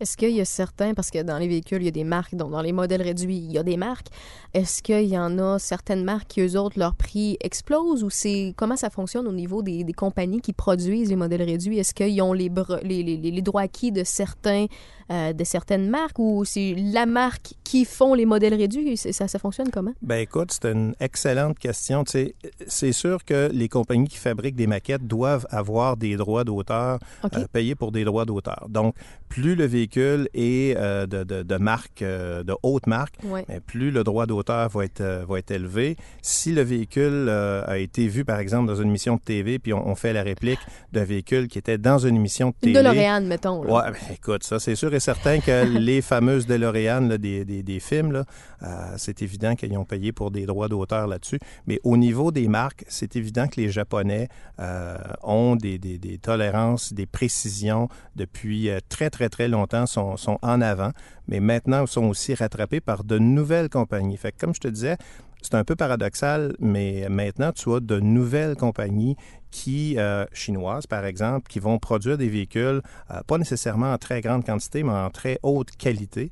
[0.00, 2.34] Est-ce qu'il y a certains, parce que dans les véhicules, il y a des marques,
[2.34, 4.08] donc dans les modèles réduits, il y a des marques.
[4.54, 8.54] Est-ce qu'il y en a certaines marques qui, eux autres, leur prix explose ou c'est
[8.56, 11.78] comment ça fonctionne au niveau des, compagnies qui produisent les modèles réduits?
[11.78, 12.50] Est-ce qu'ils ont les-
[12.82, 14.66] les droits acquis de certains
[15.10, 18.96] euh, de certaines marques ou c'est la marque qui font les modèles réduits?
[18.96, 19.92] Ça, ça fonctionne comment?
[20.02, 22.04] Ben écoute, c'est une excellente question.
[22.06, 27.32] C'est sûr que les compagnies qui fabriquent des maquettes doivent avoir des droits d'auteur, OK.
[27.36, 28.66] euh, payés pour des droits d'auteur.
[28.68, 28.94] Donc,
[29.28, 33.44] plus le véhicule est euh, de, de, de marque, euh, de haute marque, Ouais.
[33.48, 35.96] mais plus le droit d'auteur va être, euh, va être élevé.
[36.20, 39.72] Si le véhicule euh, a été vu, par exemple, dans une émission de TV, puis
[39.72, 40.58] on, on fait la réplique
[40.92, 42.82] d'un véhicule qui était dans une émission de Une télé.
[42.88, 43.62] DeLorean, mettons.
[43.64, 43.72] là.
[43.72, 47.62] Ouais, ben, écoute, ça, c'est sûr et certain que les fameuses DeLorean là, des, des,
[47.62, 48.24] des films, là,
[48.62, 51.38] euh, c'est évident qu'ils ont payé pour des droits d'auteur là-dessus.
[51.66, 54.28] Mais au niveau des marques, c'est évident que les Japonais
[54.60, 55.78] euh, ont des,
[56.20, 60.92] tolérances, des précisions depuis euh, très, très, très longtemps, sont, sont en avant.
[61.28, 64.16] Mais maintenant, ils sont aussi rattrapés par de nouvelles compagnies.
[64.16, 64.96] Fait que, comme je te disais,
[65.42, 69.16] c'est un peu paradoxal, mais maintenant, tu as de nouvelles compagnies
[69.50, 74.20] qui, euh, chinoises par exemple, qui vont produire des véhicules, euh, pas nécessairement en très
[74.20, 76.30] grande quantité, mais en très haute qualité.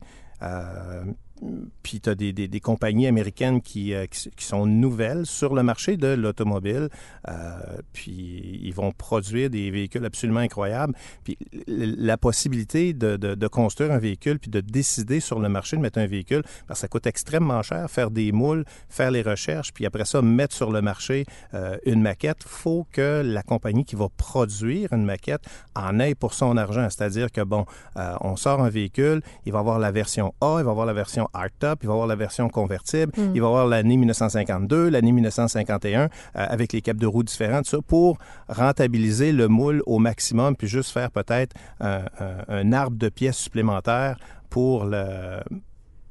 [1.82, 5.62] Puis tu as des, des, des, compagnies américaines qui, euh, qui, sont nouvelles sur le
[5.62, 6.88] marché de l'automobile.
[7.28, 7.58] Euh,
[7.92, 10.94] puis ils vont produire des véhicules absolument incroyables.
[11.24, 15.76] Puis la possibilité de, de, de, construire un véhicule puis de décider sur le marché
[15.76, 19.22] de mettre un véhicule, parce que ça coûte extrêmement cher, faire des moules, faire les
[19.22, 21.24] recherches, puis après ça, mettre sur le marché
[21.54, 22.42] euh, une maquette.
[22.44, 25.42] faut que la compagnie qui va produire une maquette
[25.74, 26.88] en ait pour son argent.
[26.90, 27.64] C'est-à-dire que, bon,
[27.96, 30.92] euh, on sort un véhicule, il va avoir la version A, il va avoir la
[30.92, 33.32] version hardtop, il va avoir la version convertible, mm.
[33.34, 37.78] il va avoir l'année 1952, l'année 1951, euh, avec les capes de roues différentes, ça,
[37.86, 44.16] pour rentabiliser le moule au maximum, puis juste faire peut-être un, arbre de pièces supplémentaires
[44.48, 45.40] pour le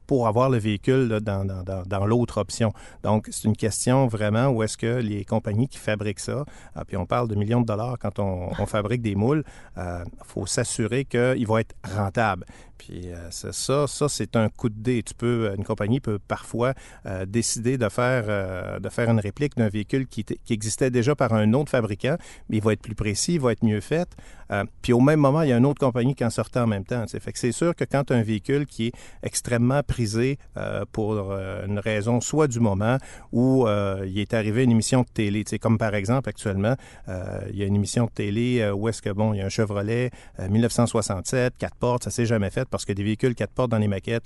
[0.09, 2.73] pour avoir le véhicule là, dans, dans, dans l'autre option.
[3.03, 6.45] Donc, c'est une question vraiment où est-ce que les compagnies qui fabriquent ça,
[6.77, 9.43] euh, puis on parle de millions de dollars quand on, on fabrique des moules,
[9.77, 12.43] il euh, faut s'assurer qu'ils vont être rentables.
[12.79, 15.03] Puis euh, ça, ça c'est un coup de dé.
[15.03, 16.73] Tu peux, une compagnie peut parfois
[17.05, 21.33] euh, décider de faire, euh, de faire une réplique d'un véhicule qui, existait déjà par
[21.33, 22.17] un autre fabricant,
[22.49, 24.09] mais il va être plus précis, il va être mieux fait.
[24.51, 26.67] Euh, puis au même moment, il y a une autre compagnie qui en sortait en
[26.67, 27.05] même temps.
[27.05, 27.19] T'sais.
[27.19, 31.79] Fait que c'est sûr que quand un véhicule qui est extrêmement prisé euh, pour une
[31.79, 32.97] raison soit du moment
[33.33, 36.75] euh, il est arrivé une émission de télé, comme par exemple actuellement,
[37.07, 39.45] euh, il y a une émission de télé où est-ce que bon, il y a
[39.45, 43.71] un Chevrolet 1967, quatre portes, ça s'est jamais fait parce que des véhicules quatre portes
[43.71, 44.23] dans les maquettes,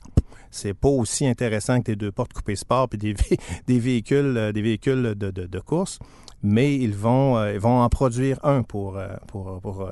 [0.52, 3.16] c'est pas aussi intéressant que des deux portes coupées sport puis des,
[3.68, 6.00] des véhicules, euh, des véhicules de, de, course.
[6.46, 9.90] Mais ils vont, euh, ils vont en produire un pour, euh, pour, pour,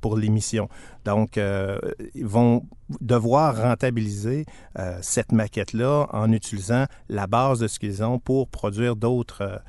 [0.00, 0.68] pour l'émission.
[1.04, 2.66] Donc, ils vont
[3.00, 4.44] devoir rentabiliser
[5.00, 9.62] cette maquette-là en utilisant la base de ce qu'ils ont pour produire d'autres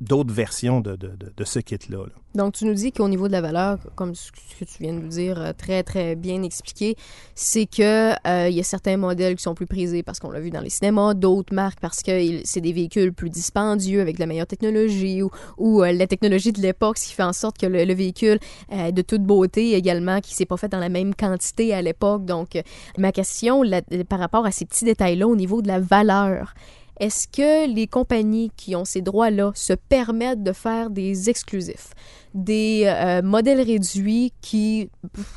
[0.00, 0.96] d'autres versions de,
[1.44, 1.98] ce kit-là.
[1.98, 2.12] Là.
[2.34, 5.00] Donc, tu nous dis qu'au niveau de la valeur, comme ce que tu viens de
[5.00, 6.96] nous dire, euh, très, très bien expliqué,
[7.34, 10.40] c'est que euh, il y a certains modèles qui sont plus prisés parce qu'on l'a
[10.40, 14.26] vu dans les cinémas, d'autres marques parce que c'est des véhicules plus dispendieux avec la
[14.26, 17.66] meilleure technologie ou, ou euh, la technologie de l'époque, ce qui fait en sorte que
[17.66, 18.38] le, le véhicule
[18.72, 22.24] euh, de toute beauté également, qui s'est pas fait dans la même quantité à l'époque.
[22.24, 22.60] Donc,
[22.96, 23.62] ma question
[24.08, 26.54] par rapport à ces petits détails-là au niveau de la valeur,
[27.00, 31.94] est-ce que les compagnies qui ont ces droits-là se permettent de faire des exclusifs,
[32.34, 34.90] des euh, modèles réduits qui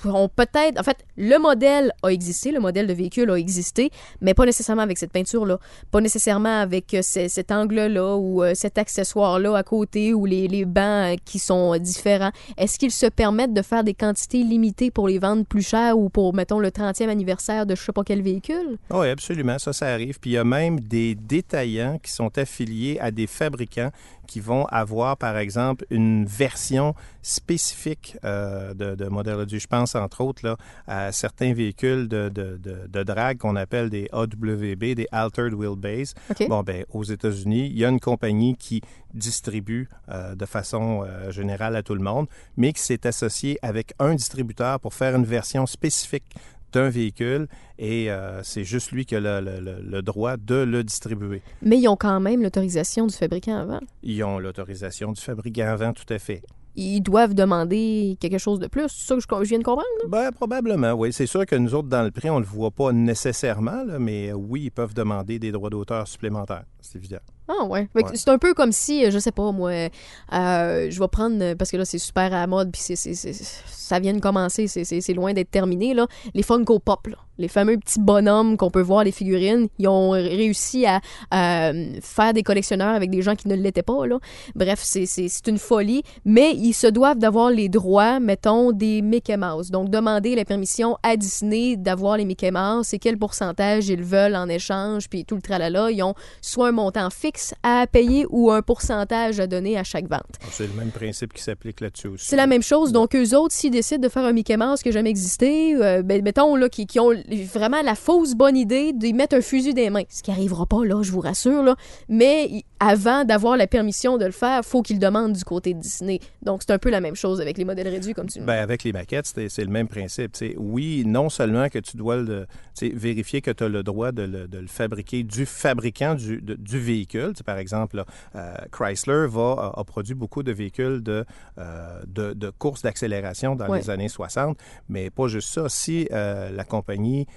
[0.05, 0.79] ont peut-être...
[0.79, 3.89] En fait, le modèle a existé, le modèle de véhicule a existé,
[4.21, 5.59] mais pas nécessairement avec cette peinture-là,
[5.91, 10.65] pas nécessairement avec euh, cet angle-là ou euh, cet accessoire-là à côté ou les, les
[10.65, 12.31] bancs qui sont différents.
[12.57, 16.09] Est-ce qu'ils se permettent de faire des quantités limitées pour les vendre plus cher ou
[16.09, 18.77] pour, mettons, le 30e anniversaire de je sais pas quel véhicule?
[18.91, 20.19] Oui, absolument, ça, ça arrive.
[20.19, 23.91] Puis il y a même des détaillants qui sont affiliés à des fabricants
[24.27, 29.45] qui vont avoir, par exemple, une version spécifique euh, de, de modèle.
[29.47, 30.57] Je pense, entre autres, là,
[30.87, 36.13] à certains véhicules de, de, de, qu'on appelle des AWB, des Altered Wheelbase.
[36.31, 36.47] Okay.
[36.47, 38.81] Bon, ben, aux États-Unis, il y a une compagnie qui
[39.13, 43.93] distribue euh, de façon euh, générale à tout le monde, mais qui s'est associée avec
[43.99, 46.35] un distributeur pour faire une version spécifique
[46.73, 50.83] d'un véhicule et euh, c'est juste lui qui a le, le, le, droit de le
[50.83, 51.41] distribuer.
[51.61, 53.79] Mais ils ont quand même l'autorisation du fabricant avant.
[54.01, 56.41] Ils ont l'autorisation du fabricant avant, tout à fait.
[56.75, 59.87] Ils doivent demander quelque chose de plus, c'est ça que je, je viens de comprendre?
[60.01, 60.09] Là?
[60.09, 61.13] Ben, probablement, oui.
[61.13, 63.99] C'est sûr que nous autres, dans le prix, on ne le voit pas nécessairement, là,
[63.99, 67.19] mais oui, ils peuvent demander des droits d'auteur supplémentaires, c'est évident.
[67.47, 67.87] Ah ouais.
[68.15, 71.55] C'est un peu comme si, euh, je sais pas moi, euh, je vais prendre, euh,
[71.55, 74.19] parce que là c'est super à la mode, puis c'est, c'est- c'est- ça vient de
[74.21, 76.07] commencer, c'est, loin d'être terminé, là.
[76.33, 77.17] les Funko Pop, là.
[77.39, 81.01] les fameux petits bonhommes qu'on peut voir, les figurines, ils ont réussi à,
[81.31, 84.05] à, faire des collectionneurs avec des gens qui ne l'étaient pas.
[84.05, 84.19] Là.
[84.55, 89.71] Bref, c'est une folie, mais ils se doivent d'avoir les droits, mettons, des Mickey Mouse.
[89.71, 94.35] Donc demander la permission à Disney d'avoir les Mickey Mouse et quel pourcentage ils veulent
[94.35, 97.32] en échange, puis tout le tralala, ils ont soit un montant fixe
[97.63, 100.21] à payer ou un pourcentage à donner à chaque vente.
[100.51, 102.25] C'est le même principe qui s'applique là-dessus aussi.
[102.27, 102.91] C'est la même chose.
[102.91, 106.01] Donc, eux autres, s'ils décident de faire un Mickey Mouse qui n'a jamais existé, euh,
[106.03, 107.11] ben, mettons, là, qui, qui ont
[107.53, 110.03] vraiment la fausse bonne idée d'y mettre un fusil des mains.
[110.09, 111.75] Ce qui arrivera pas, là, je vous rassure, là.
[112.09, 116.19] Mais avant d'avoir la permission de le faire, faut qu'ils demandent du côté de Disney.
[116.41, 118.61] Donc, c'est un peu la même chose avec les modèles réduits, comme tu le Ben,
[118.61, 120.33] avec les maquettes, c'est le même principe.
[120.33, 122.45] Tu sais, oui, non seulement que tu dois le,
[122.81, 126.55] vérifier que tu as le droit de le, de le fabriquer du fabricant du, de-
[126.55, 127.22] du véhicule.
[127.35, 128.05] Sais, par exemple, là,
[128.35, 131.25] euh, Chrysler va, a, a produit beaucoup de véhicules de,
[131.57, 134.57] euh, de, de course d'accélération dans les années 60,
[134.89, 135.69] mais pas juste ça.
[135.69, 137.27] Si euh, la compagnie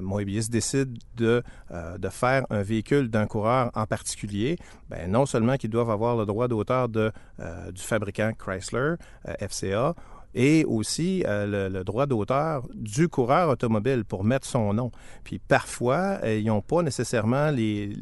[0.00, 1.42] Moebius décide de,
[1.98, 6.26] de faire un véhicule d'un coureur en particulier, ben, non seulement qu'ils doivent avoir le
[6.26, 7.12] droit d'auteur de,
[7.72, 8.94] du fabricant Chrysler,
[9.40, 9.94] FCA,
[10.34, 14.90] et aussi euh, le, le droit d'auteur du coureur automobile pour mettre son nom.
[15.22, 17.96] Puis parfois, euh, ils n'ont pas nécessairement les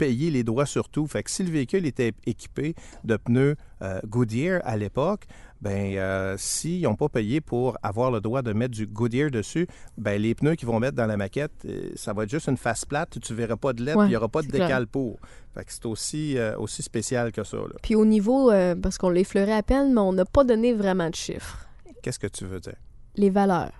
[0.00, 1.06] payé les droits sur tout.
[1.06, 5.24] Fait que si le véhicule était équipé de pneus euh, Goodyear à l'époque,
[5.60, 9.66] ben euh, s'ils n'ont pas payé pour avoir le droit de mettre du Goodyear dessus,
[9.98, 12.56] ben les pneus qu'ils vont mettre dans la maquette, euh, ça va être juste une
[12.56, 15.18] face plate, tu verras pas de Ouais, puis il n'y aura pas de décal pour.
[15.54, 17.58] Fait que c'est aussi, euh, aussi spécial que ça.
[17.58, 17.76] là.
[17.82, 18.50] Puis au niveau,
[18.82, 21.66] parce qu'on l'a effleuré à peine, mais on n'a pas donné vraiment de chiffres.
[22.02, 22.76] Qu'est-ce que tu veux dire?
[23.16, 23.72] Les valeurs.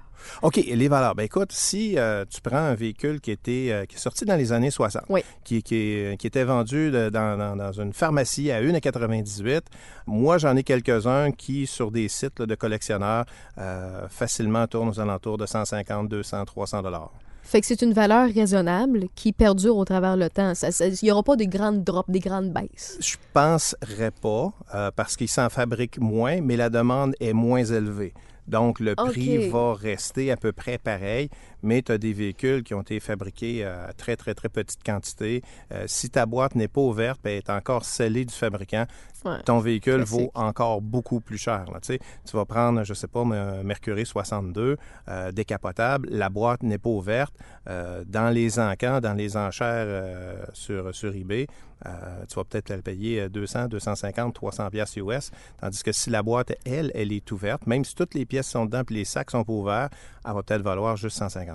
[0.42, 1.14] OK, les valeurs?
[1.14, 4.36] Ben écoute, si euh, tu prends un véhicule qui était euh, qui est sorti dans
[4.36, 5.22] les années 60, Oui.
[5.44, 9.60] qui, qui, est- qui était vendu de- dans, dans- dans une pharmacie à 1,98,
[10.06, 13.24] moi j'en ai quelques-uns qui, sur des sites là, de collectionneurs,
[13.58, 17.10] euh, facilement tournent aux alentours de 150, 200, 300 dollars.
[17.42, 20.52] Fait que c'est une valeur raisonnable qui perdure au travers le temps.
[20.80, 22.96] Il n'y aura pas de grandes drops, des grandes baisses.
[23.00, 28.12] Je penserais pas, euh, parce qu'ils s'en fabriquent moins, mais la demande est moins élevée.
[28.50, 31.30] Donc, le prix va rester à peu près pareil,
[31.62, 35.42] mais tu as des véhicules qui ont été fabriqués à très, très, très petite quantité.
[35.72, 38.86] Euh, si ta boîte n'est pas ouverte, ben, elle est encore scellée du fabricant,
[39.24, 39.42] Ouais.
[39.44, 40.18] ton véhicule Classique.
[40.18, 41.66] vaut encore beaucoup plus cher.
[41.70, 41.78] là.
[41.80, 46.62] Tu sais, tu vas prendre, je sais pas, un Mercury 62 euh, décapotable, la boîte
[46.62, 47.34] n'est pas ouverte.
[47.68, 51.46] Euh, dans les encans, dans les enchères euh, sur, sur eBay,
[51.86, 55.30] euh, tu vas peut-être la payer 200, 250, 300 pièces US.
[55.60, 58.64] Tandis que si la boîte, elle, elle est ouverte, même si toutes les pièces sont
[58.66, 59.88] dedans et les sacs sont pas ouverts,
[60.26, 61.49] elle va peut-être valoir juste 150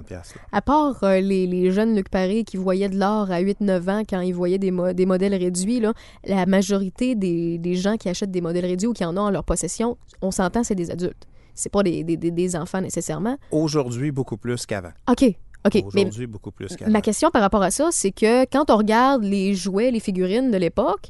[0.52, 4.04] À part euh, les, les jeunes Luc Paré qui voyaient de l'or à 8-9 ans
[4.08, 5.94] quand ils voyaient des, mo- des modèles réduits, là,
[6.26, 9.32] la majorité des, des gens qui achètent des modèles réduits ou qui en ont en
[9.32, 11.28] leur possession, on s'entend, c'est des adultes.
[11.54, 13.38] C'est pas des, enfants nécessairement.
[13.52, 14.92] Aujourd'hui, beaucoup plus qu'avant.
[15.10, 15.24] OK,
[15.66, 15.84] OK.
[15.86, 16.92] Aujourd'hui, beaucoup plus qu'avant.
[16.92, 20.52] ma question par rapport à ça, c'est que quand on regarde les jouets, les figurines
[20.52, 21.10] de l'époque,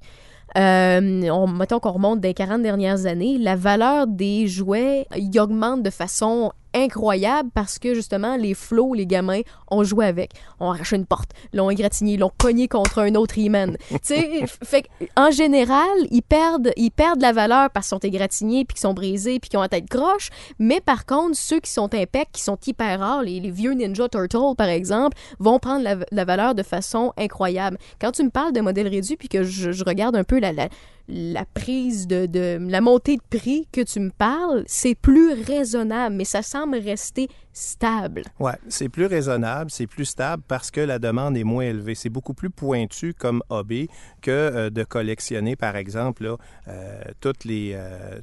[0.57, 5.83] euh, on, mettons qu'on remonte des 40 dernières années, la valeur des jouets y augmente
[5.83, 10.95] de façon incroyable parce que justement les flots, les gamins ont joué avec, ont arraché
[10.97, 13.77] une porte, l'ont égratigné, l'ont cogné contre un autre He-Man.
[13.89, 14.85] tu sais, f- fait
[15.15, 18.93] en général, ils perdent, ils perdent la valeur parce qu'ils sont égratignés puis qu'ils sont
[18.93, 20.29] brisés puis qu'ils ont la tête croche.
[20.59, 24.09] Mais par contre, ceux qui sont impecs, qui sont hyper rares, les, les vieux Ninja
[24.09, 27.77] Turtles par exemple, vont prendre la, la valeur de façon incroyable.
[27.99, 30.51] Quand tu me parles de modèles réduits puis que je, je regarde un peu la,
[30.51, 30.67] la,
[31.07, 36.15] la prise de, de la montée de prix que tu me parles, c'est plus raisonnable,
[36.15, 38.23] mais ça semble rester stable.
[38.39, 41.95] Oui, c'est plus raisonnable, c'est plus stable parce que la demande est moins élevée.
[41.95, 43.87] C'est beaucoup plus pointu comme hobby
[44.21, 46.37] que euh, de collectionner, par exemple, là,
[46.67, 48.19] euh, toutes les, euh,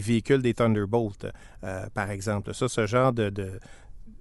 [0.00, 1.26] véhicules des Thunderbolt,
[1.64, 2.54] euh, par exemple.
[2.54, 3.30] Ça, ce genre de,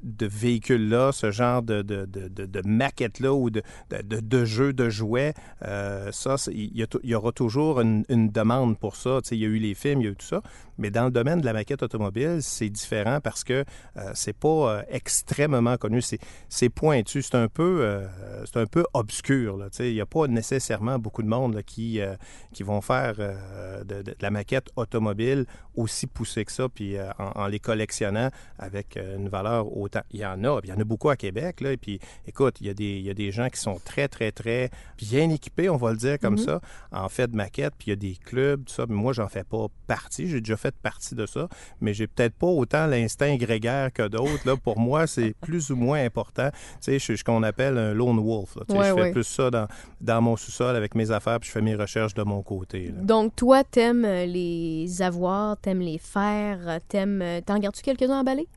[0.05, 5.33] de véhicules-là, ce genre de, de, de, de- maquettes-là ou de, de, jeux, de jouets,
[5.63, 9.19] euh, ça, il y, aura toujours une, une demande pour ça.
[9.31, 10.41] Il y a eu les films, il y a eu tout ça.
[10.77, 13.63] Mais dans le domaine de la maquette automobile, c'est différent parce que
[13.97, 16.01] euh, c'est pas euh, extrêmement connu.
[16.01, 17.21] C'est, pointu.
[17.21, 18.07] C'est un peu, euh,
[18.45, 19.59] c'est un peu obscur.
[19.79, 22.15] Il n'y a pas nécessairement beaucoup de monde là, qui, euh,
[22.53, 27.59] qui vont faire de, la maquette automobile aussi poussée que ça, puis en, en les
[27.59, 30.01] collectionnant avec une valeur autant.
[30.11, 31.61] Il y en a, il y en a beaucoup à Québec.
[31.61, 33.79] Là, et puis, écoute, il y, a des, il y a des gens qui sont
[33.83, 36.45] très, très, très bien équipés, on va le dire comme Mhm.
[36.45, 36.61] ça,
[36.91, 37.73] en fait de maquettes.
[37.77, 38.85] Puis il y a des clubs, tout ça.
[38.88, 40.27] Mais moi, j'en fais pas partie.
[40.27, 41.47] J'ai déjà fait partie de ça.
[41.82, 44.45] Mais j'ai peut-être pas autant l'instinct grégaire que d'autres.
[44.47, 44.56] Là.
[44.58, 46.49] Pour moi, c'est plus ou moins important.
[46.51, 48.56] Tu sais, je suis ce qu'on appelle un lone wolf.
[48.56, 48.63] là.
[48.67, 49.12] Tu sais, Ouais, je fais ouais.
[49.12, 49.67] plus ça dans,
[50.01, 52.88] dans mon sous-sol avec mes affaires, puis je fais mes recherches de mon côté.
[52.95, 53.01] là.
[53.01, 57.21] Donc, toi, t'aimes euh, les avoir, t'aimes les faire, euh, t'aimes...
[57.21, 58.47] euh, T'en gardes-tu quelques-uns emballés?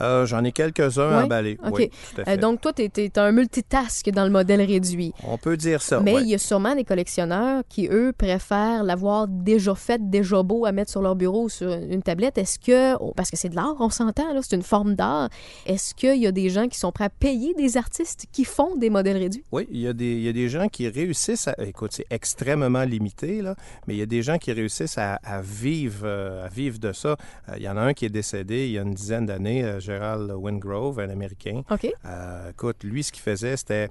[0.00, 1.58] Euh, J'en ai quelques-uns emballés.
[1.64, 1.74] OK.
[1.76, 5.12] Oui, tout à Euh, donc, toi, t'es es un multitask dans le modèle réduit.
[5.24, 6.00] On peut dire ça.
[6.00, 6.22] Mais ouais.
[6.22, 10.72] il y a sûrement des collectionneurs qui, eux, préfèrent l'avoir déjà fait, déjà beau à
[10.72, 12.38] mettre sur leur bureau ou sur une tablette.
[12.38, 15.28] Est-ce que, oh, parce que c'est de l'art, on s'entend, c'est une forme d'art,
[15.66, 18.76] est-ce qu'il y a des gens qui sont prêts à payer des artistes qui font
[18.76, 19.44] des modèles réduits?
[19.52, 21.54] Oui, il y, a des, il y a des gens qui réussissent à.
[21.66, 23.54] Écoute, c'est extrêmement limité, là,
[23.86, 26.92] mais il y a des gens qui réussissent à, à vivre, euh, à vivre de
[26.92, 27.16] ça.
[27.56, 30.30] Il y en a un qui est décédé il y a une dizaine d'années, Gerald
[30.32, 31.62] Wingrove, un Américain.
[31.70, 31.86] OK.
[32.04, 33.88] Euh, écoute, lui, ce qu'il faisait, c'était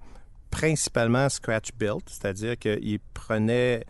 [0.51, 3.83] principalement scratch built, c'est-à-dire qu'il prenait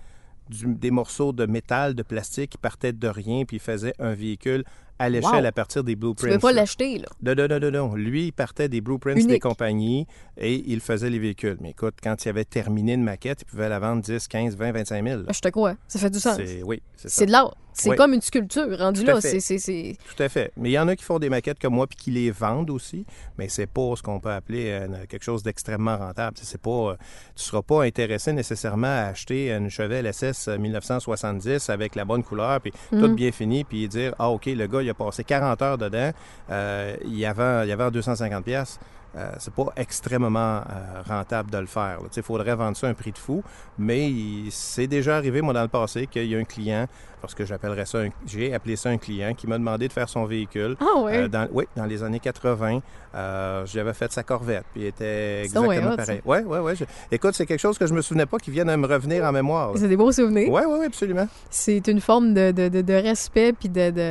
[0.49, 4.13] du- des morceaux de métal, de plastique, qui partaient de rien, puis il faisait un
[4.13, 4.63] véhicule
[4.99, 5.45] à l'échelle Wow.
[5.45, 6.29] à partir des Tu blueprints.
[6.33, 7.07] peux pas l'acheter, là.
[7.21, 7.95] Non, non, non, non.
[7.95, 11.57] Lui, il partait des blueprints des compagnies et il faisait les véhicules.
[11.61, 14.71] Mais écoute, quand il avait terminé une maquette, il pouvait la vendre 10, 15, 20,
[14.71, 15.21] 25 000.
[15.21, 15.31] là.
[15.31, 15.75] Je te crois.
[15.87, 16.39] Ça fait du sens.
[16.63, 17.15] Oui, c'est ça.
[17.15, 17.55] C'est de l'art.
[17.79, 17.95] C'est Oui.
[17.95, 19.21] comme une sculpture rendu Tout à là.
[19.21, 20.51] C'est- Tout à fait.
[20.57, 22.71] Mais il y en a qui font des maquettes comme moi puis qui les vendent
[22.71, 23.05] aussi,
[23.37, 26.37] mais c'est pas ce qu'on peut appeler euh, quelque chose d'extrêmement rentable.
[26.41, 26.95] C'est pas, euh,
[27.35, 32.59] tu seras pas intéressé nécessairement à acheter une Chevelle SS 1970 avec la bonne couleur
[32.61, 33.15] puis tout Mhm.
[33.15, 36.11] bien fini puis dire ah ok le gars il a passé 40 heures dedans,
[36.49, 38.79] euh, il y avait il y avait 250 pièces.
[39.15, 41.97] Euh, c'est pas extrêmement euh, rentable de le faire.
[42.15, 43.41] Il faudrait vendre ça à un prix de fou,
[43.79, 44.11] mais
[44.51, 46.85] c'est déjà arrivé, moi, dans le passé, qu'il y a un client,
[47.21, 50.07] parce que j'appellerais ça, un- j'ai appelé ça un client, qui m'a demandé de faire
[50.09, 50.75] son véhicule.
[50.79, 51.17] Ah ouais?
[51.23, 52.79] Euh, dans, oui, dans les années 80,
[53.15, 56.21] euh, j'avais fait sa Corvette, puis il était exactement pareil.
[56.25, 56.73] Oui, oui, oui.
[57.11, 59.31] Écoute, c'est quelque chose que je me souvenais pas qui vient de me revenir en
[59.31, 59.71] mémoire.
[59.75, 60.49] c'est des beaux souvenirs.
[60.51, 61.27] Oui, oui, oui, absolument.
[61.49, 63.69] C'est une forme de, de- de- de respect puis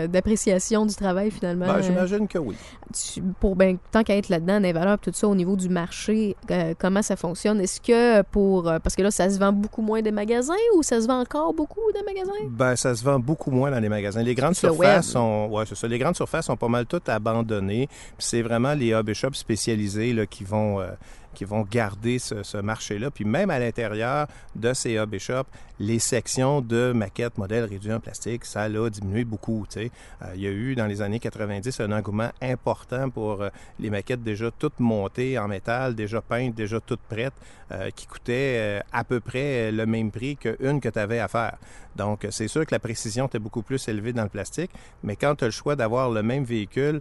[0.08, 1.66] d'appréciation du travail, finalement.
[1.66, 2.56] Ben, J'imagine que oui.
[2.94, 5.68] tu- pour ben, tant qu'à être là-dedans, dans les valeurs, tout ça, au niveau du
[5.68, 7.60] marché, euh, comment ça fonctionne?
[7.60, 8.64] Est-ce que pour.
[8.82, 11.52] parce que là, ça se vend beaucoup moins des magasins ou ça se vend encore
[11.54, 12.32] beaucoup des magasins?
[12.50, 14.22] Ben, ça se vend beaucoup moins dans les magasins.
[14.22, 15.86] Les grandes surfaces sont, ouais, c'est ça.
[15.88, 17.88] Les grandes surfaces sont pas mal toutes abandonnées.
[18.18, 20.88] C'est vraiment les hobby shops spécialisés là, qui vont euh,
[21.36, 23.10] qui vont garder ce, marché-là.
[23.10, 25.46] Puis même à l'intérieur de hobby shops,
[25.78, 29.66] les sections de maquettes modèles réduits en plastique, ça a diminué beaucoup.
[29.76, 29.88] Euh,
[30.34, 34.22] il y a eu dans les années 90 un engouement important pour euh, les maquettes
[34.22, 37.34] déjà toutes montées en métal, déjà peintes, déjà toutes prêtes,
[37.72, 41.28] euh, qui coûtaient euh, à peu près le même prix qu'une que tu avais à
[41.28, 41.58] faire.
[41.96, 44.70] Donc, c'est sûr que la précision était beaucoup plus élevée dans le plastique,
[45.02, 47.00] mais quand tu as le choix d'avoir le même véhicule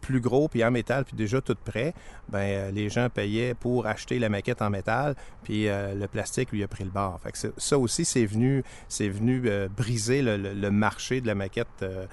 [0.00, 1.92] plus gros, puis en métal, puis déjà tout prêt,
[2.30, 6.64] ben les gens payaient pour acheter la maquette en métal, puis euh, le plastique lui
[6.64, 7.20] a pris le bord.
[7.22, 11.20] Fait que c'est- ça aussi, c'est venu, c'est venu euh, briser le, le- le marché
[11.20, 12.06] de la maquette euh,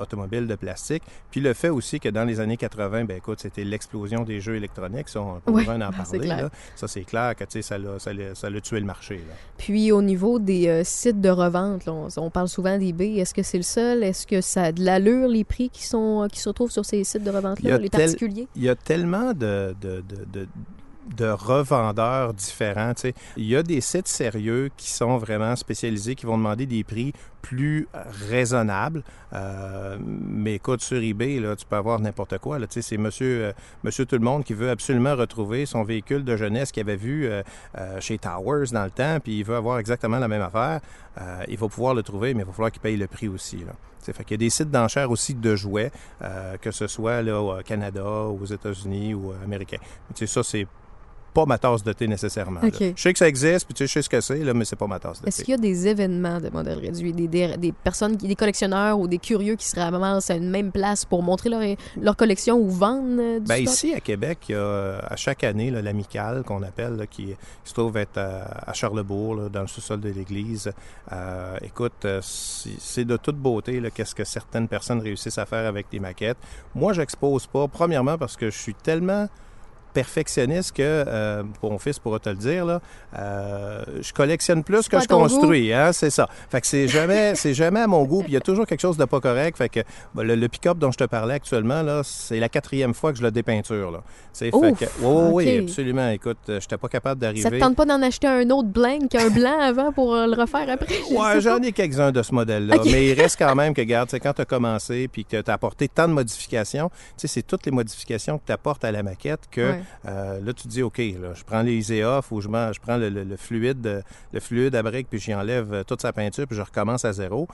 [0.00, 1.02] automobile de plastique.
[1.30, 4.56] Puis le fait aussi que dans les années 80, ben écoute, c'était l'explosion des jeux
[4.56, 6.26] électroniques, ça, on peut Oui, en parler.
[6.26, 6.48] là.
[6.76, 9.16] Ça, c'est clair que ça l'a, ça, l'a, ça l'a tué le marché.
[9.16, 9.34] là.
[9.58, 13.16] Puis au niveau des sites de revente, là, on, on parle souvent d'eBay.
[13.16, 14.02] Est-ce que c'est le seul?
[14.02, 17.04] Est-ce que ça a de l'allure, les prix qui, sont, qui se retrouvent sur ces
[17.04, 18.48] sites de revente-là, les tel- particuliers?
[18.56, 20.48] Il y a tellement de, de, de, de-
[21.14, 22.94] de revendeurs différents.
[22.94, 23.14] tu sais.
[23.36, 27.12] Il y a des sites sérieux qui sont vraiment spécialisés, qui vont demander des prix
[27.46, 27.86] plus
[28.28, 29.04] raisonnables.
[29.32, 32.58] Euh, mais écoute, sur eBay, là, tu peux avoir n'importe quoi.
[32.58, 32.66] là.
[32.68, 33.52] C'est monsieur, euh,
[33.84, 37.26] monsieur tout le monde qui veut absolument retrouver son véhicule de jeunesse qu'il avait vu
[37.26, 37.42] euh,
[38.00, 40.80] chez Towers dans le temps, puis il veut avoir exactement la même affaire.
[41.48, 43.58] Il va pouvoir le trouver, mais il va falloir qu'il paye le prix aussi.
[43.58, 43.72] Là.
[44.00, 45.90] Fait y a des sites d'enchères aussi de jouets,
[46.60, 49.78] que ce soit là, au Canada, aux États-Unis ou américains.
[50.14, 50.66] Ça, c'est
[51.36, 52.60] pas ma tasse de thé nécessairement.
[52.62, 54.64] Je sais que ça existe, puis tu sais, je sais ce que c'est, là, mais
[54.64, 55.44] c'est pas ma tasse de Est-ce thé.
[55.44, 58.98] qu'il y a des événements de modèles réduits, des, des, des personnes, qui- des collectionneurs
[58.98, 61.60] ou des curieux qui se ramassent à une même place pour montrer leur,
[62.00, 63.74] leur collection ou vendre euh, du Ben, stock?
[63.74, 67.26] ici, à Québec, il y a euh, à chaque année l'amicale qu'on appelle, là, qui,
[67.26, 70.72] qui se trouve être à, à Charlebourg, là, dans le sous-sol de l'église.
[71.12, 76.00] Euh, écoute, c'est de toute beauté qu'est-ce que certaines personnes réussissent à faire avec des
[76.00, 76.38] maquettes.
[76.74, 79.28] Moi, j'expose pas, premièrement parce que je suis tellement
[79.96, 82.66] perfectionniste que euh, mon fils pourra te le dire.
[82.66, 82.80] Là,
[83.18, 85.72] euh, je collectionne plus que je construis.
[85.72, 86.28] Hein, c'est ça.
[86.50, 88.20] Fait que c'est jamais, c'est jamais à mon goût.
[88.22, 89.56] Puis il y a toujours quelque chose de pas correct.
[89.56, 89.80] Fait que
[90.14, 93.18] ben, le, le pick-up dont je te parlais actuellement, là, c'est la quatrième fois que
[93.18, 93.90] je le dépeinture.
[93.90, 94.02] Là.
[94.34, 96.10] Sais, fait Ouf, que, oui, absolument.
[96.10, 97.58] Écoute, euh, j'étais pas capable Ça te d'arriver.
[97.58, 100.94] tente pas d'en acheter un autre blanc qu'un blanc avant pour le refaire après?
[101.10, 102.76] Je Ouais, j'en ai quelques-uns de ce modèle-là.
[102.84, 105.54] Mais il reste quand même que, regarde, quand tu as commencé puis que tu as
[105.54, 109.02] apporté tant de modifications, tu sais, c'est toutes les modifications que tu apportes à la
[109.02, 109.80] maquette que Ouais.
[110.06, 111.76] Euh, là, tu te dis, OK, je prends les
[112.30, 115.72] ou je, m'en- je prends le, fluide, euh, le fluide à brique puis j'y enlève
[115.72, 117.48] euh, toute sa peinture puis je recommence à zéro.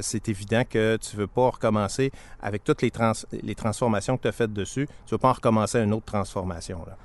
[0.00, 4.28] C'est évident que tu veux pas recommencer avec toutes les, trans- les transformations que tu
[4.28, 4.86] as faites dessus.
[5.06, 6.78] Tu veux pas en recommencer une autre transformation.
[6.86, 6.96] Là.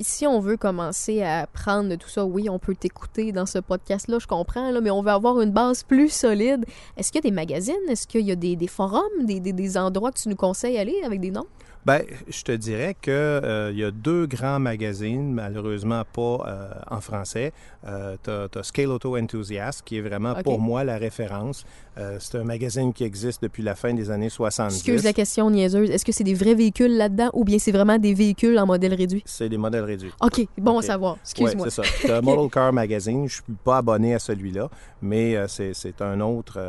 [0.00, 3.58] Si on veut commencer à apprendre de tout ça, oui, on peut t'écouter dans ce
[3.60, 6.64] podcast-là, je comprends, mais on veut avoir une base plus solide.
[6.96, 7.74] Est-ce qu'il y a des magazines?
[7.88, 10.78] Est-ce qu'il y a des, des forums, des, des- des endroits que tu nous conseilles
[10.78, 11.46] aller avec des noms?
[11.84, 16.70] Ben, je te dirais que euh, il y a deux grands magazines, malheureusement pas euh,
[16.88, 17.52] en français.
[17.84, 21.64] Euh, t'as, t'as Scale Auto Enthusiast, qui est vraiment pour moi la référence.
[21.98, 24.76] Euh, c'est un magazine qui existe depuis la fin des années 70.
[24.76, 25.90] Excuse la question niaiseuse.
[25.90, 28.94] Est-ce que c'est des vrais véhicules là-dedans ou bien c'est vraiment des véhicules en modèle
[28.94, 29.22] réduit?
[29.26, 30.12] C'est des modèles réduits.
[30.20, 30.84] OK, bon OK.
[30.84, 31.16] à savoir.
[31.22, 31.66] Excuse-moi.
[31.68, 32.06] c'est ça.
[32.06, 33.28] T'as Model Car Magazine.
[33.28, 34.70] Je suis pas abonné à celui-là,
[35.02, 36.60] mais euh, c'est, c'est un autre,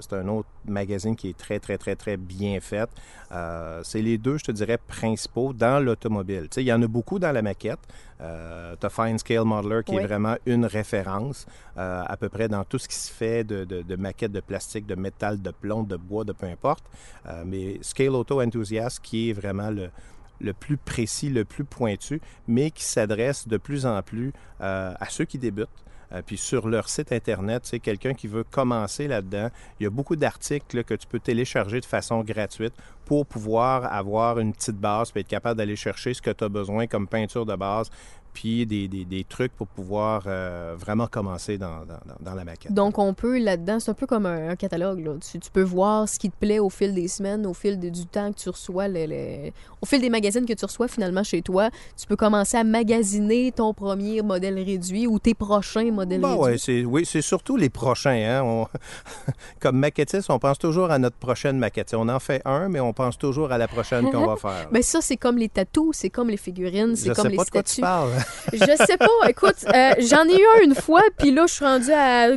[0.00, 2.88] c'est un autre magazine qui est très, très, très, très bien fait.
[3.32, 6.42] Euh, c'est les deux, je te dirais, principaux dans l'automobile.
[6.42, 7.80] Tu sais, il y en a beaucoup dans la maquette.
[8.20, 10.02] Euh, tu as Fine Scale Modeler qui Oui.
[10.02, 11.46] est vraiment une référence
[11.76, 14.40] euh, à peu près dans tout ce qui se fait de, de, de maquettes de
[14.40, 16.84] plastique, de métal, de plomb, de bois, de peu importe.
[17.26, 19.90] Euh, mais Scale Auto Enthusiast qui est vraiment le,
[20.40, 25.24] le plus précis, le plus pointu, mais qui s'adresse de plus en plus à ceux
[25.24, 25.68] qui débutent.
[26.12, 29.48] Euh, puis sur leur site Internet, c'est quelqu'un qui veut commencer là-dedans.
[29.80, 34.38] Il y a beaucoup d'articles que tu peux télécharger de façon gratuite pour pouvoir avoir
[34.38, 37.46] une petite base, puis être capable d'aller chercher ce que tu as besoin comme peinture
[37.46, 37.90] de base,
[38.32, 41.80] puis des, des- des trucs pour pouvoir euh, vraiment commencer dans,
[42.20, 42.72] dans- la maquette.
[42.72, 45.00] Donc, on peut là-dedans, c'est un peu comme un, un catalogue.
[45.04, 45.12] Là.
[45.20, 47.90] Tu, tu peux voir ce qui te plaît au fil des semaines, au fil de-
[47.90, 49.50] du temps que tu reçois, le- le-
[49.82, 51.68] au fil des magazines que tu reçois finalement chez toi.
[52.00, 56.44] Tu peux commencer à magasiner ton premier modèle réduit ou tes prochains modèles Bon, ouais,
[56.52, 56.58] réduits.
[56.60, 58.10] c'est, oui, c'est surtout les prochains.
[58.12, 58.42] Hein?
[58.44, 58.66] On-
[59.60, 61.92] comme maquettiste, on pense toujours à notre prochaine maquette.
[61.94, 64.68] On en fait un, mais on pense toujours à la prochaine qu'on va faire.
[64.72, 67.36] Ben ça, c'est comme les tatous, c'est comme les figurines, c'est Je comme sais les
[67.36, 67.80] pas de quoi tu statues.
[67.82, 68.10] parles.
[68.52, 69.28] Je sais pas.
[69.28, 72.28] Écoute, euh, j'en ai eu un une fois, puis là, je suis rendue à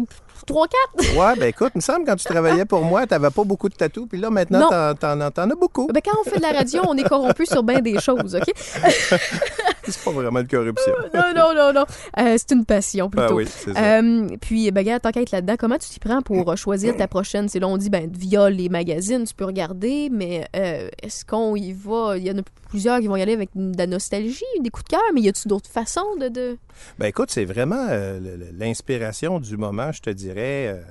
[0.48, 1.16] 3-4.
[1.18, 3.70] Ouais, ben écoute, il me semble quand tu travaillais pour moi, tu n'avais pas beaucoup
[3.70, 5.88] de tatous, puis là, maintenant, t'en, t'en as beaucoup.
[5.88, 8.54] Ben, quand on fait de la radio, on est corrompu sur bien des choses, OK?
[9.92, 10.94] C'est pas vraiment de corruption.
[11.14, 11.86] Non, non, non, non.
[12.20, 13.26] Euh, c'est une passion, plutôt.
[13.30, 14.00] Ah oui, c'est ça.
[14.00, 16.96] Euh, puis, ben, regarde, tant qu'à être là-dedans, comment tu t'y prends pour euh, choisir
[16.98, 17.48] ta prochaine?
[17.50, 21.56] C'est là, on dit, ben, via les magazines, tu peux regarder, mais euh, est-ce qu'on
[21.56, 22.18] y va?
[22.18, 24.86] Il y en a plusieurs qui vont y aller avec de la nostalgie, des coups
[24.86, 26.28] de cœur, mais y a-tu d'autres façons de.
[26.28, 26.58] de...
[27.00, 28.20] Ben écoute, c'est vraiment euh,
[28.58, 30.82] l'inspiration du moment, je te dirais.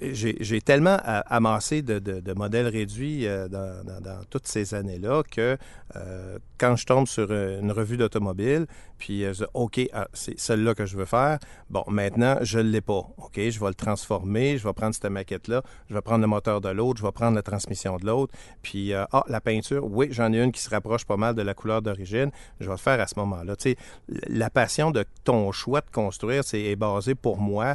[0.00, 5.56] j'ai tellement amassé de, de- de modèles réduits dans, dans- dans toutes ces années-là que
[5.96, 10.76] euh, quand je tombe sur euh, une revue d'automobile, puis euh, OK, ah, c'est celle-là
[10.76, 11.40] que je veux faire,
[11.70, 13.04] bon, maintenant, je ne l'ai pas.
[13.16, 16.60] OK, je vais le transformer, je vais prendre cette maquette-là, je vais prendre le moteur
[16.60, 18.32] de l'autre, je vais prendre la transmission de l'autre,
[18.62, 21.42] puis, euh, ah, la peinture, oui, j'en ai une qui se rapproche pas mal de
[21.42, 23.56] la couleur d'origine, je vais le faire à ce moment-là.
[23.56, 23.76] Tu sais,
[24.28, 27.74] la passion de ton choix de construire, c'est est basée pour moi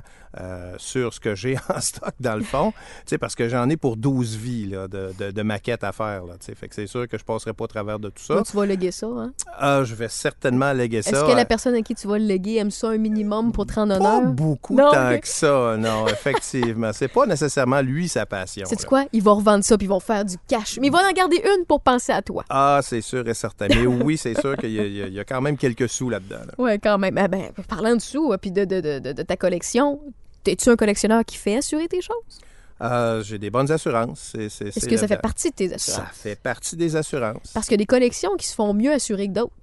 [0.77, 2.77] sur ce que j'ai en stock dans le fond, tu
[3.07, 6.23] sais, parce que j'en ai pour 12 vies de, maquettes à faire.
[6.39, 6.55] Tu sais.
[6.55, 8.43] fait que c'est sûr que je passerai pas au travers de tout ça.
[8.43, 9.32] Tu vas léguer ça, hein?
[9.57, 11.09] Ah, je vais certainement léguer ça.
[11.11, 13.65] Est-ce que la personne à qui tu vas le léguer aime ça un minimum pour
[13.65, 14.32] te rendre Pas honneur?
[14.32, 16.91] beaucoup Non, tant que ça, non, effectivement.
[16.93, 18.65] C'est pas nécessairement lui sa passion.
[18.69, 18.78] Là.
[18.88, 19.05] quoi?
[19.13, 20.78] Ils vont revendre ça puis ils vont faire du cash.
[20.80, 22.43] Mais ils vont en garder une pour penser à toi.
[22.49, 23.67] Ah, c'est sûr et certain.
[23.69, 26.39] Mais oui, c'est sûr qu'il y, a- y quand même quelques sous là-dedans.
[26.47, 26.53] là.
[26.57, 27.17] Ouais, quand même.
[27.17, 29.99] Ah ben, parlant de sous, puis de, de, de, de- de ta collection,
[30.45, 32.39] es-tu un collectionneur qui fait assurer tes choses?
[32.80, 34.36] Ah, j'ai des bonnes assurances.
[34.36, 36.07] Est-ce que ça fait partie de tes Ça assurances?
[36.13, 37.51] fait partie des assurances.
[37.53, 39.53] Parce qu'il y a des collections qui se font mieux assurer que d'autres.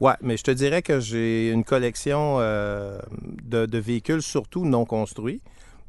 [0.00, 2.98] Ouais, mais je te dirais que j'ai une collection euh,
[3.44, 5.40] de, de véhicules surtout non construits.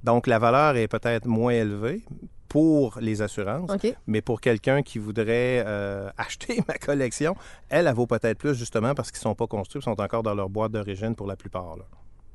[0.03, 2.01] Donc, la valeur est peut-être moins élevée
[2.49, 3.71] pour les assurances.
[4.05, 7.35] Mais pour quelqu'un qui voudrait euh, acheter ma collection,
[7.69, 10.21] elle, elle vaut peut-être plus justement parce qu'ils ne sont pas construits, ils sont encore
[10.21, 11.77] dans leur boîte d'origine pour la plupart.
[11.77, 11.83] là.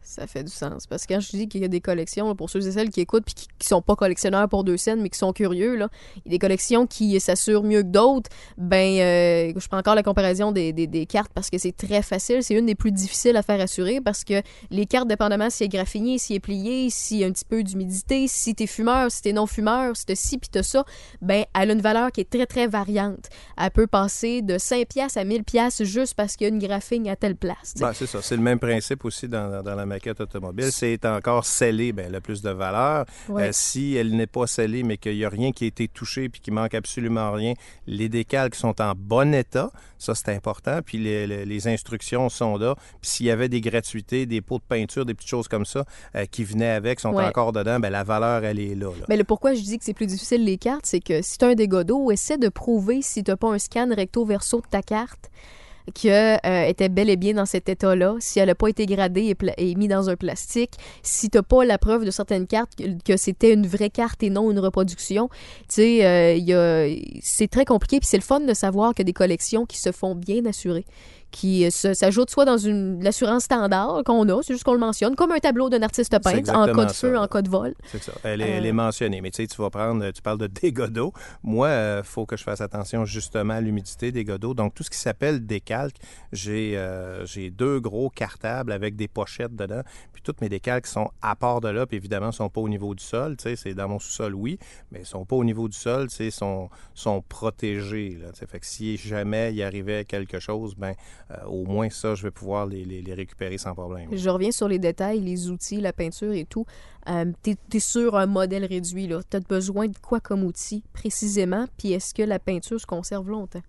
[0.09, 0.86] Ça fait du sens.
[0.86, 3.00] Parce que quand je dis qu'il y a des collections, pour ceux et celles qui
[3.02, 5.88] écoutent puis qui, qui sont pas collectionneurs pour deux scènes, mais qui sont curieux, là,
[6.16, 8.30] il y a des collections qui s'assurent mieux que d'autres.
[8.56, 12.00] Ben, euh, je prends encore la comparaison des, des- des cartes parce que c'est très
[12.02, 12.42] facile.
[12.42, 14.40] C'est une des plus difficiles à faire assurer parce que
[14.70, 17.62] les cartes, dépendamment si est graffinée, si est pliée, s'il y a un petit peu
[17.62, 20.84] d'humidité, si t'es fumeur, si t'es non-fumeur, si t'as ci puis t'as ça,
[21.20, 23.26] ben, elle a une valeur qui est très, très variante.
[23.61, 26.59] Elle peut passer de 5 pièces à 1000 pièces juste parce qu'il y a une
[26.61, 27.74] graphine à telle place.
[27.78, 28.22] Ben, c'est ça.
[28.22, 30.70] C'est le même principe aussi dans, dans la maquette automobile.
[30.70, 33.05] C'est encore scellé, ben, elle a plus de valeur.
[33.30, 36.28] Euh, si elle n'est pas scellée, mais qu'il n'y a rien qui a été touché
[36.28, 37.55] puis qu'il manque absolument rien,
[37.86, 39.70] les décalques sont en bon état.
[39.99, 40.80] Ça, c'est important.
[40.84, 42.74] Puis les, les- les instructions sont là.
[43.01, 45.84] Puis s'il y avait des gratuités, des pots de peinture, des petites choses comme ça
[46.14, 48.90] euh, qui venaient avec, sont encore dedans, ben, la valeur, elle est là.
[48.99, 49.07] là.
[49.09, 51.44] Mais le pourquoi je dis que c'est plus difficile les cartes, c'est que si tu
[51.44, 54.66] as un dégât d'eau, essaie de prouver si tu pas un scan recto verso de
[54.70, 55.30] ta carte
[55.95, 59.70] qu'elle était bel et bien dans cet état-là, si elle n'a pas été gradée et,
[59.70, 60.72] et mise dans un plastique,
[61.03, 64.30] si tu pas la preuve de certaines cartes que, que c'était une vraie carte et
[64.30, 65.28] non une reproduction.
[65.68, 69.66] Tu sais, euh, c'est très compliqué, puis c'est le fun de savoir a des collections
[69.66, 70.84] qui se font bien assurer
[71.31, 75.14] qui euh, s'ajoutent soit dans une l'assurance standard qu'on a, c'est juste qu'on le mentionne,
[75.14, 77.20] comme un tableau d'un artiste peintre en cas de feu, ça.
[77.22, 77.74] en cas de vol.
[77.85, 78.12] C'est ça.
[78.24, 78.68] Elle est, elle Euh.
[78.68, 79.20] est mentionnée.
[79.20, 81.12] Mais tu sais, tu vas prendre, tu parles de dégâts d'eau.
[81.43, 81.68] Moi,
[81.99, 84.55] il faut que je fasse attention justement à l'humidité, dégâts d'eau.
[84.55, 85.97] Donc, tout ce qui s'appelle décalque,
[86.33, 89.83] j'ai euh, j'ai deux gros cartables avec des pochettes dedans.
[90.12, 91.87] Puis, toutes mes décalques sont à part de là.
[91.87, 93.37] Puis, évidemment, ne sont pas au niveau du sol.
[93.37, 94.59] Tu sais, c'est dans mon sous-sol, oui.
[94.91, 96.09] Mais ils sont pas au niveau du sol.
[96.09, 98.18] Tu sais, sont, sont protégés.
[98.20, 100.93] Là, Tu sais, fait que si jamais il arrivait quelque chose, ben euh,
[101.47, 104.09] au moins ça, je vais pouvoir les, les- les récupérer sans problème.
[104.12, 106.64] Je reviens sur les détails, les outils, la peinture et tout.
[107.09, 109.20] Euh, t'es, t'es sur un modèle réduit, là.
[109.29, 111.66] T'as besoin de quoi comme outil, précisément?
[111.79, 113.62] Puis est-ce que la peinture se conserve longtemps?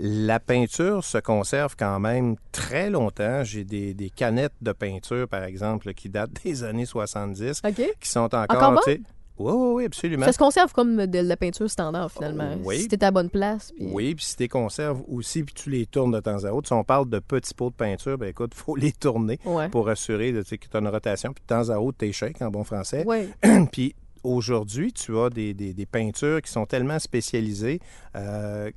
[0.00, 3.42] La peinture se conserve quand même très longtemps.
[3.42, 7.74] J'ai des, des canettes de peinture, par exemple, qui datent des années 70, OK.
[8.00, 8.80] qui sont encore...
[8.84, 9.02] Tu
[9.38, 10.26] Oui, oui, oui, absolument.
[10.26, 12.56] Ça se conserve comme de la peinture standard, finalement.
[12.64, 12.80] Oui.
[12.80, 13.72] Si t'es à la bonne place.
[13.72, 16.50] puis- Oui, puis si tu les conserves aussi, puis tu les tournes de temps à
[16.50, 19.38] autre, si on parle de petits pots de peinture, ben écoute, il faut les tourner
[19.44, 19.68] Ouais.
[19.68, 22.12] pour assurer tu sais, que tu as une rotation, puis de temps à autre, tu
[22.12, 23.04] shake en bon français.
[23.06, 23.28] Ouais.
[23.72, 27.80] puis aujourd'hui, tu as des, des- des peintures qui sont tellement spécialisées
[28.16, 28.70] euh,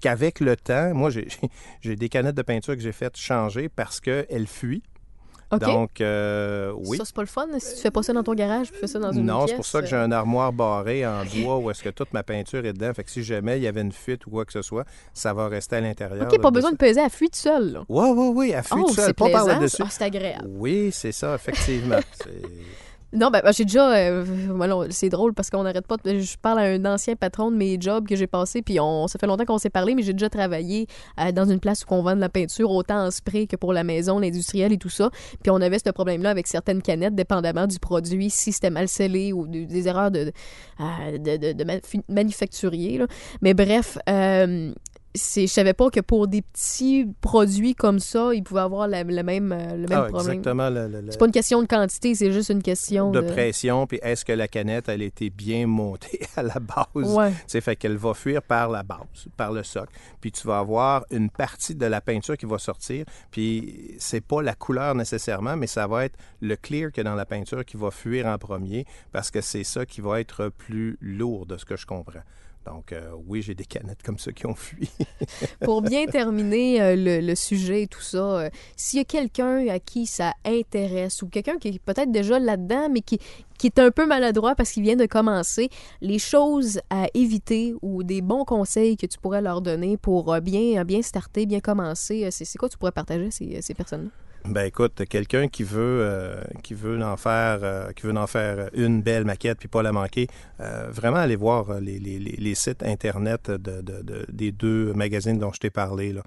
[0.00, 1.28] qu'avec le temps, moi, j'ai
[1.80, 4.82] j'ai des canettes de peinture que j'ai faites changer parce qu'elles fuient.
[5.58, 6.96] Donc, euh, oui.
[6.96, 7.46] Ça, c'est pas le fun.
[7.58, 9.56] Si tu fais pas ça dans ton garage, tu fais ça dans une Non, c'est
[9.56, 12.22] pour ça que j'ai euh, un armoire barré en bois où est-ce que toute ma
[12.22, 12.92] peinture est dedans.
[12.94, 15.32] Fait que si jamais il y avait une fuite ou quoi que ce soit, ça
[15.34, 16.26] va rester à l'intérieur.
[16.30, 17.84] OK, pas de- besoin de peser à fuite seule, là.
[17.88, 19.58] Oui, oui, oui, à fuite Oh, seule, pas par plaisant.
[19.60, 19.82] là-dessus.
[19.84, 20.46] Ah, c'est agréable.
[20.48, 21.98] Oui, c'est ça, effectivement.
[22.12, 22.42] C'est-
[23.12, 23.92] Non, ben, ben, j'ai déjà.
[23.92, 25.96] euh, voilà, c'est drôle parce qu'on n'arrête pas.
[26.04, 29.08] de- je parle à un ancien patron de mes jobs que j'ai passé, puis on,
[29.08, 30.86] ça fait longtemps qu'on s'est parlé, mais j'ai déjà travaillé
[31.18, 33.72] euh, dans une place où on vend de la peinture, autant en spray que pour
[33.72, 35.10] la maison, l'industriel et tout ça.
[35.42, 39.32] Puis on avait ce problème-là avec certaines canettes, dépendamment du produit, si c'était mal scellé
[39.32, 40.30] ou de- des erreurs de,
[40.80, 42.98] euh, de, de- de manufa- manufacturier.
[42.98, 43.06] là.
[43.42, 43.98] Mais bref.
[44.08, 44.72] euh,
[45.14, 49.02] c'est, je savais pas que pour des petits produits comme ça, ils pouvaient avoir la-
[49.02, 50.38] le même, euh, le même Ah, problème.
[50.38, 50.70] exactement.
[50.70, 53.26] le- le- le- C'est pas une question de quantité, c'est juste une question de de,
[53.26, 57.12] pression, puis est-ce que la canette, elle été bien montée à la base?
[57.14, 57.30] Ouais.
[57.32, 59.92] Tu sais, fait qu'elle va fuir par la base, par le socle.
[60.20, 63.04] Puis tu vas avoir une partie de la peinture qui va sortir.
[63.30, 67.26] Puis c'est pas la couleur nécessairement, mais ça va être le clear a dans la
[67.26, 71.46] peinture qui va fuir en premier parce que c'est ça qui va être plus lourd
[71.46, 72.20] de ce que je comprends.
[72.66, 74.90] Donc, euh, oui, j'ai des canettes comme ça qui ont fui.
[75.64, 79.78] Pour bien terminer euh, le, sujet et tout ça, euh, s'il y a quelqu'un à
[79.78, 83.18] qui ça intéresse ou quelqu'un qui est peut-être déjà là-dedans, mais qui,
[83.58, 85.70] qui est un peu maladroit parce qu'il vient de commencer,
[86.02, 90.84] les choses à éviter ou des bons conseils que tu pourrais leur donner pour bien,
[90.84, 94.10] bien starter, bien commencer, c'est quoi tu pourrais partager ces, ces personnes-là?
[94.46, 98.70] Ben écoute, quelqu'un qui veut euh, qui veut en faire euh, qui veut en faire
[98.72, 100.28] une belle maquette puis pas la manquer,
[100.60, 105.38] euh, vraiment aller voir les, les, les- sites internet de, de- de- des deux magazines
[105.38, 106.14] dont je t'ai parlé.
[106.14, 106.22] Là.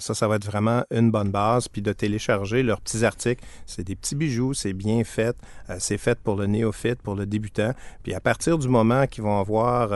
[0.00, 3.44] Ça, ça va être vraiment une bonne base puis de télécharger leurs petits articles.
[3.66, 5.36] C'est des petits bijoux, c'est bien fait,
[5.78, 7.72] c'est fait pour le néophyte, pour le débutant.
[8.02, 9.90] Puis à partir du moment qu'ils vont avoir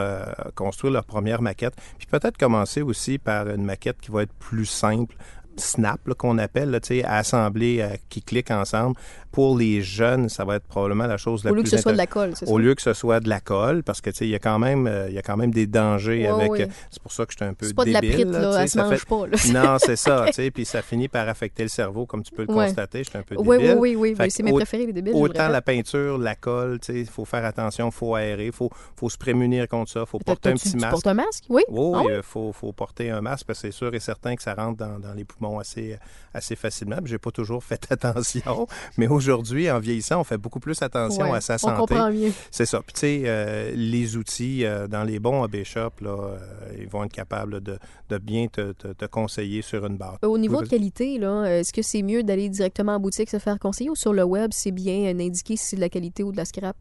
[0.55, 4.65] construit leur première maquette, puis peut-être commencer aussi par une maquette qui va être plus
[4.67, 5.15] simple
[5.57, 8.95] snap qu'on appelle, là, tu euh, qui cliquent ensemble.
[9.31, 11.81] Pour les jeunes, ça va être probablement la chose la Au lieu plus que ce
[11.81, 12.51] soit de la colle, c'est ça?
[12.51, 14.39] au lieu que ce soit de la colle, parce que tu sais, il y a
[14.39, 16.61] quand même, euh, y a quand même des dangers Ouais, avec.
[16.61, 18.15] euh, C'est pour ça que je suis un peu C'est pas de la débile.
[18.27, 19.27] prite, là, là, tu elle se mange fait- pas.
[19.27, 19.37] Là.
[19.73, 22.45] Non, c'est ça, tu sais, puis ça finit par affecter le cerveau, comme tu peux
[22.47, 22.65] le Ouais.
[22.67, 23.03] constater.
[23.03, 23.71] Je suis un peu Oui, débile.
[23.79, 25.15] oui, oui, oui, oui, c'est mes préférés, les débiles.
[25.15, 28.51] Autant la peinture, la colle, tu sais, il faut faire attention, il faut aérer, il
[28.51, 30.91] faut, faut se prémunir contre ça, il faut porter un petit tu masque.
[30.91, 31.45] portes un masque?
[31.49, 31.63] Oui.
[31.69, 32.13] Oui, Ah oui?
[32.17, 34.77] il faut, faut porter un masque parce que c'est sûr et certain que ça rentre
[34.77, 35.42] dans, dans les poumons.
[35.59, 35.97] Assez,
[36.33, 36.97] assez facilement.
[37.05, 38.67] J'ai pas toujours fait attention,
[38.97, 41.77] mais aujourd'hui, en vieillissant, on fait beaucoup plus attention Ouais, à sa On santé.
[41.93, 42.31] comprend mieux.
[42.51, 42.81] C'est ça.
[42.81, 46.37] Puis tu sais, euh, les outils euh, dans les bons AB Shop, là, euh,
[46.79, 47.77] ils vont être capables de,
[48.09, 50.17] de bien te, te- te conseiller sur une barre.
[50.23, 53.59] Au niveau de qualité, là, est-ce que c'est mieux d'aller directement en boutique se faire
[53.59, 56.37] conseiller ou sur le web, c'est bien indiqué si c'est de la qualité ou de
[56.37, 56.75] la scrap?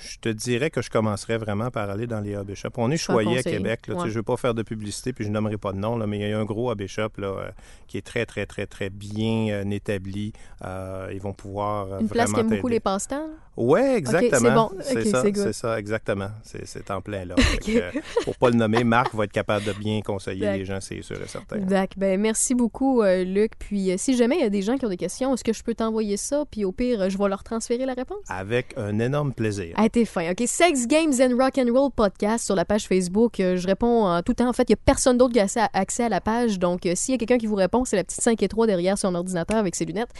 [0.00, 2.70] Je te dirais que je commencerais vraiment par aller dans les AB Shop.
[2.76, 3.42] On est choyé à.
[3.42, 3.86] Québec.
[3.86, 4.04] Là, Ouais.
[4.04, 6.18] Je ne veux pas faire de publicité, puis je nommerai pas de nom, là, mais
[6.18, 7.50] il y a un gros AB Shop là, euh,
[7.86, 10.32] qui est très, très, très, très bien euh, établi.
[10.64, 13.28] Euh, ils vont pouvoir Une place qui aime beaucoup les passe-temps?
[13.56, 14.70] Oui, exactement.
[14.70, 14.78] bon.
[14.82, 16.28] C'est Ok, ça, c'est ça, exactement.
[16.44, 17.34] C'est en plein là.
[17.38, 20.78] Fait que, pour pas le nommer, Marc va être capable de bien conseiller les gens,
[20.80, 21.58] c'est sûr et certain.
[21.58, 21.88] D'accord.
[21.96, 23.52] Ben, merci beaucoup, Luc.
[23.58, 25.64] Puis, si jamais il y a des gens qui ont des questions, est-ce que je
[25.64, 26.44] peux t'envoyer ça?
[26.48, 28.18] Puis, au pire, je vais leur transférer la réponse?
[28.28, 29.74] Avec un énorme plaisir.
[29.88, 30.32] Ah, t'es fin.
[30.32, 30.42] OK?
[30.46, 33.40] Sex, Games and Rock and Roll Podcast sur la page Facebook.
[33.40, 34.46] Euh, je réponds en tout temps.
[34.46, 36.58] En fait, il n'y a personne d'autre qui a accès à, la page.
[36.58, 38.66] Donc, euh, s'il y a quelqu'un qui vous répond, c'est la petite 5 et 3
[38.66, 40.10] derrière son ordinateur avec ses lunettes.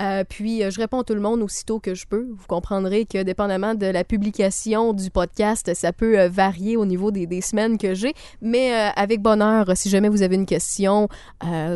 [0.00, 2.26] Euh, puis, je réponds à tout le monde aussitôt que je peux.
[2.36, 7.40] Vous comprendrez que, dépendamment de la publication du podcast, ça peut varier au niveau des,
[7.42, 8.14] semaines que j'ai.
[8.40, 11.08] Mais avec bonheur, si jamais vous avez une question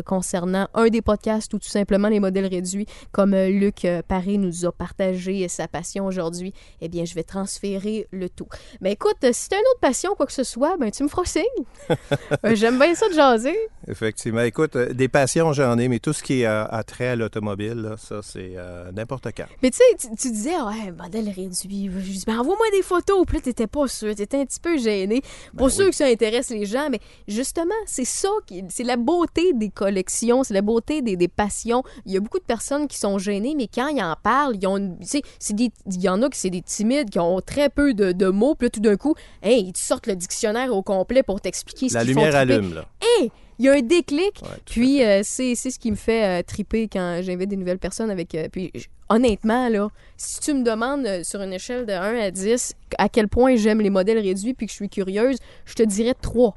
[0.05, 4.71] concernant un des podcasts ou tout simplement les modèles réduits, comme Luc Paré nous a
[4.73, 8.47] partagé sa passion aujourd'hui, eh bien, je vais transférer le tout.
[8.81, 11.07] Mais écoute, euh, si t'as une autre passion, quoi que ce soit, ben tu me
[11.07, 11.43] feras signe.
[12.45, 13.57] Euh, J'aime bien ça de jaser.
[13.87, 14.41] Effectivement.
[14.41, 17.15] Écoute, euh, des passions, j'en ai, mais tout ce qui est à, à trait à
[17.15, 19.45] l'automobile, ça, c'est euh, n'importe quand.
[19.63, 21.89] Mais tu sais, tu- tu disais, ouais, modèle réduit.
[21.91, 23.25] Je dis, ben envoie-moi des photos.
[23.25, 24.13] Puis là, t'étais pas sûr.
[24.15, 25.21] T'étais un petit peu gêné.
[25.53, 25.89] Ben sûr oui.
[25.91, 30.43] que ça intéresse les gens, mais justement, c'est ça, qui, c'est la beauté des collections,
[30.43, 31.83] c'est la beauté des, des passions.
[32.05, 34.67] Il y a beaucoup de personnes qui sont gênées, mais quand ils en parlent, ils
[34.67, 37.19] ont, une- tu sais, c'est des- il y en a qui c'est des timides, qui
[37.19, 40.07] ont très peu de, de mots, puis là, tout d'un coup, hey, ils te sortent
[40.07, 42.53] le dictionnaire au complet pour t'expliquer ce La qu'ils font lumière triper.
[42.53, 42.85] allume, là.
[43.01, 44.39] Hey, il y a un déclic.
[44.43, 47.79] Ouais, Puis euh, c'est c'est ce qui me fait euh, triper quand j'invite des nouvelles
[47.79, 48.35] personnes avec.
[48.35, 48.71] euh, puis
[49.09, 53.27] honnêtement, là, si tu me demandes sur une échelle de 1 à 10 à quel
[53.27, 56.55] point j'aime les modèles réduits puis que je suis curieuse, je te dirais 3.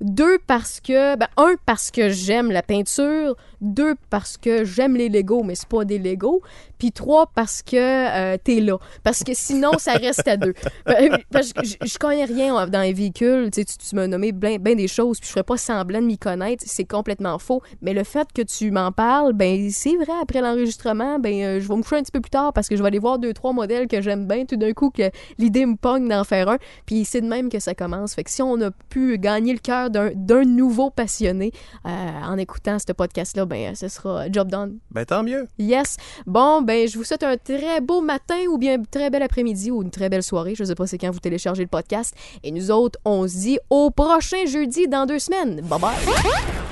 [0.00, 1.16] Deux parce que.
[1.16, 3.36] Ben, un, parce que j'aime la peinture.
[3.60, 6.42] Deux, parce que j'aime les Legos, mais c'est pas des Legos.
[6.78, 8.78] Puis trois, parce que euh, t'es là.
[9.02, 10.54] Parce que sinon, ça reste à deux.
[10.86, 13.50] Ben, Parce que je, connais rien dans les véhicules.
[13.50, 16.06] Tu, sais, tu, tu m'as nommé bien des choses, puis je ferais pas semblant de
[16.06, 16.64] m'y connaître.
[16.66, 17.62] C'est complètement faux.
[17.82, 21.68] Mais le fait que tu m'en parles, ben c'est vrai, après l'enregistrement, ben euh, je
[21.68, 23.32] vais me coucher un petit peu plus tard parce que je vais aller voir deux,
[23.32, 24.44] trois modèles que j'aime bien.
[24.44, 26.58] Tout d'un coup, que l'idée me pogne d'en faire un.
[26.86, 28.14] Puis c'est de même que ça commence.
[28.14, 31.52] Fait que si on a pu gagner le cœur d'un d'un nouveau passionné
[31.86, 34.78] euh, en écoutant ce podcast-là, ben ce sera job done.
[34.90, 35.46] Ben tant mieux.
[35.58, 35.96] Yes.
[36.26, 39.70] Bon, ben, je vous souhaite un très beau matin ou bien un très bel après-midi
[39.70, 40.54] ou une très belle soirée.
[40.54, 42.14] Je sais pas c'est quand vous téléchargez le podcast.
[42.42, 45.60] Et nous autres, on se dit au prochain jeudi dans deux semaines.
[45.62, 46.67] Bye bye.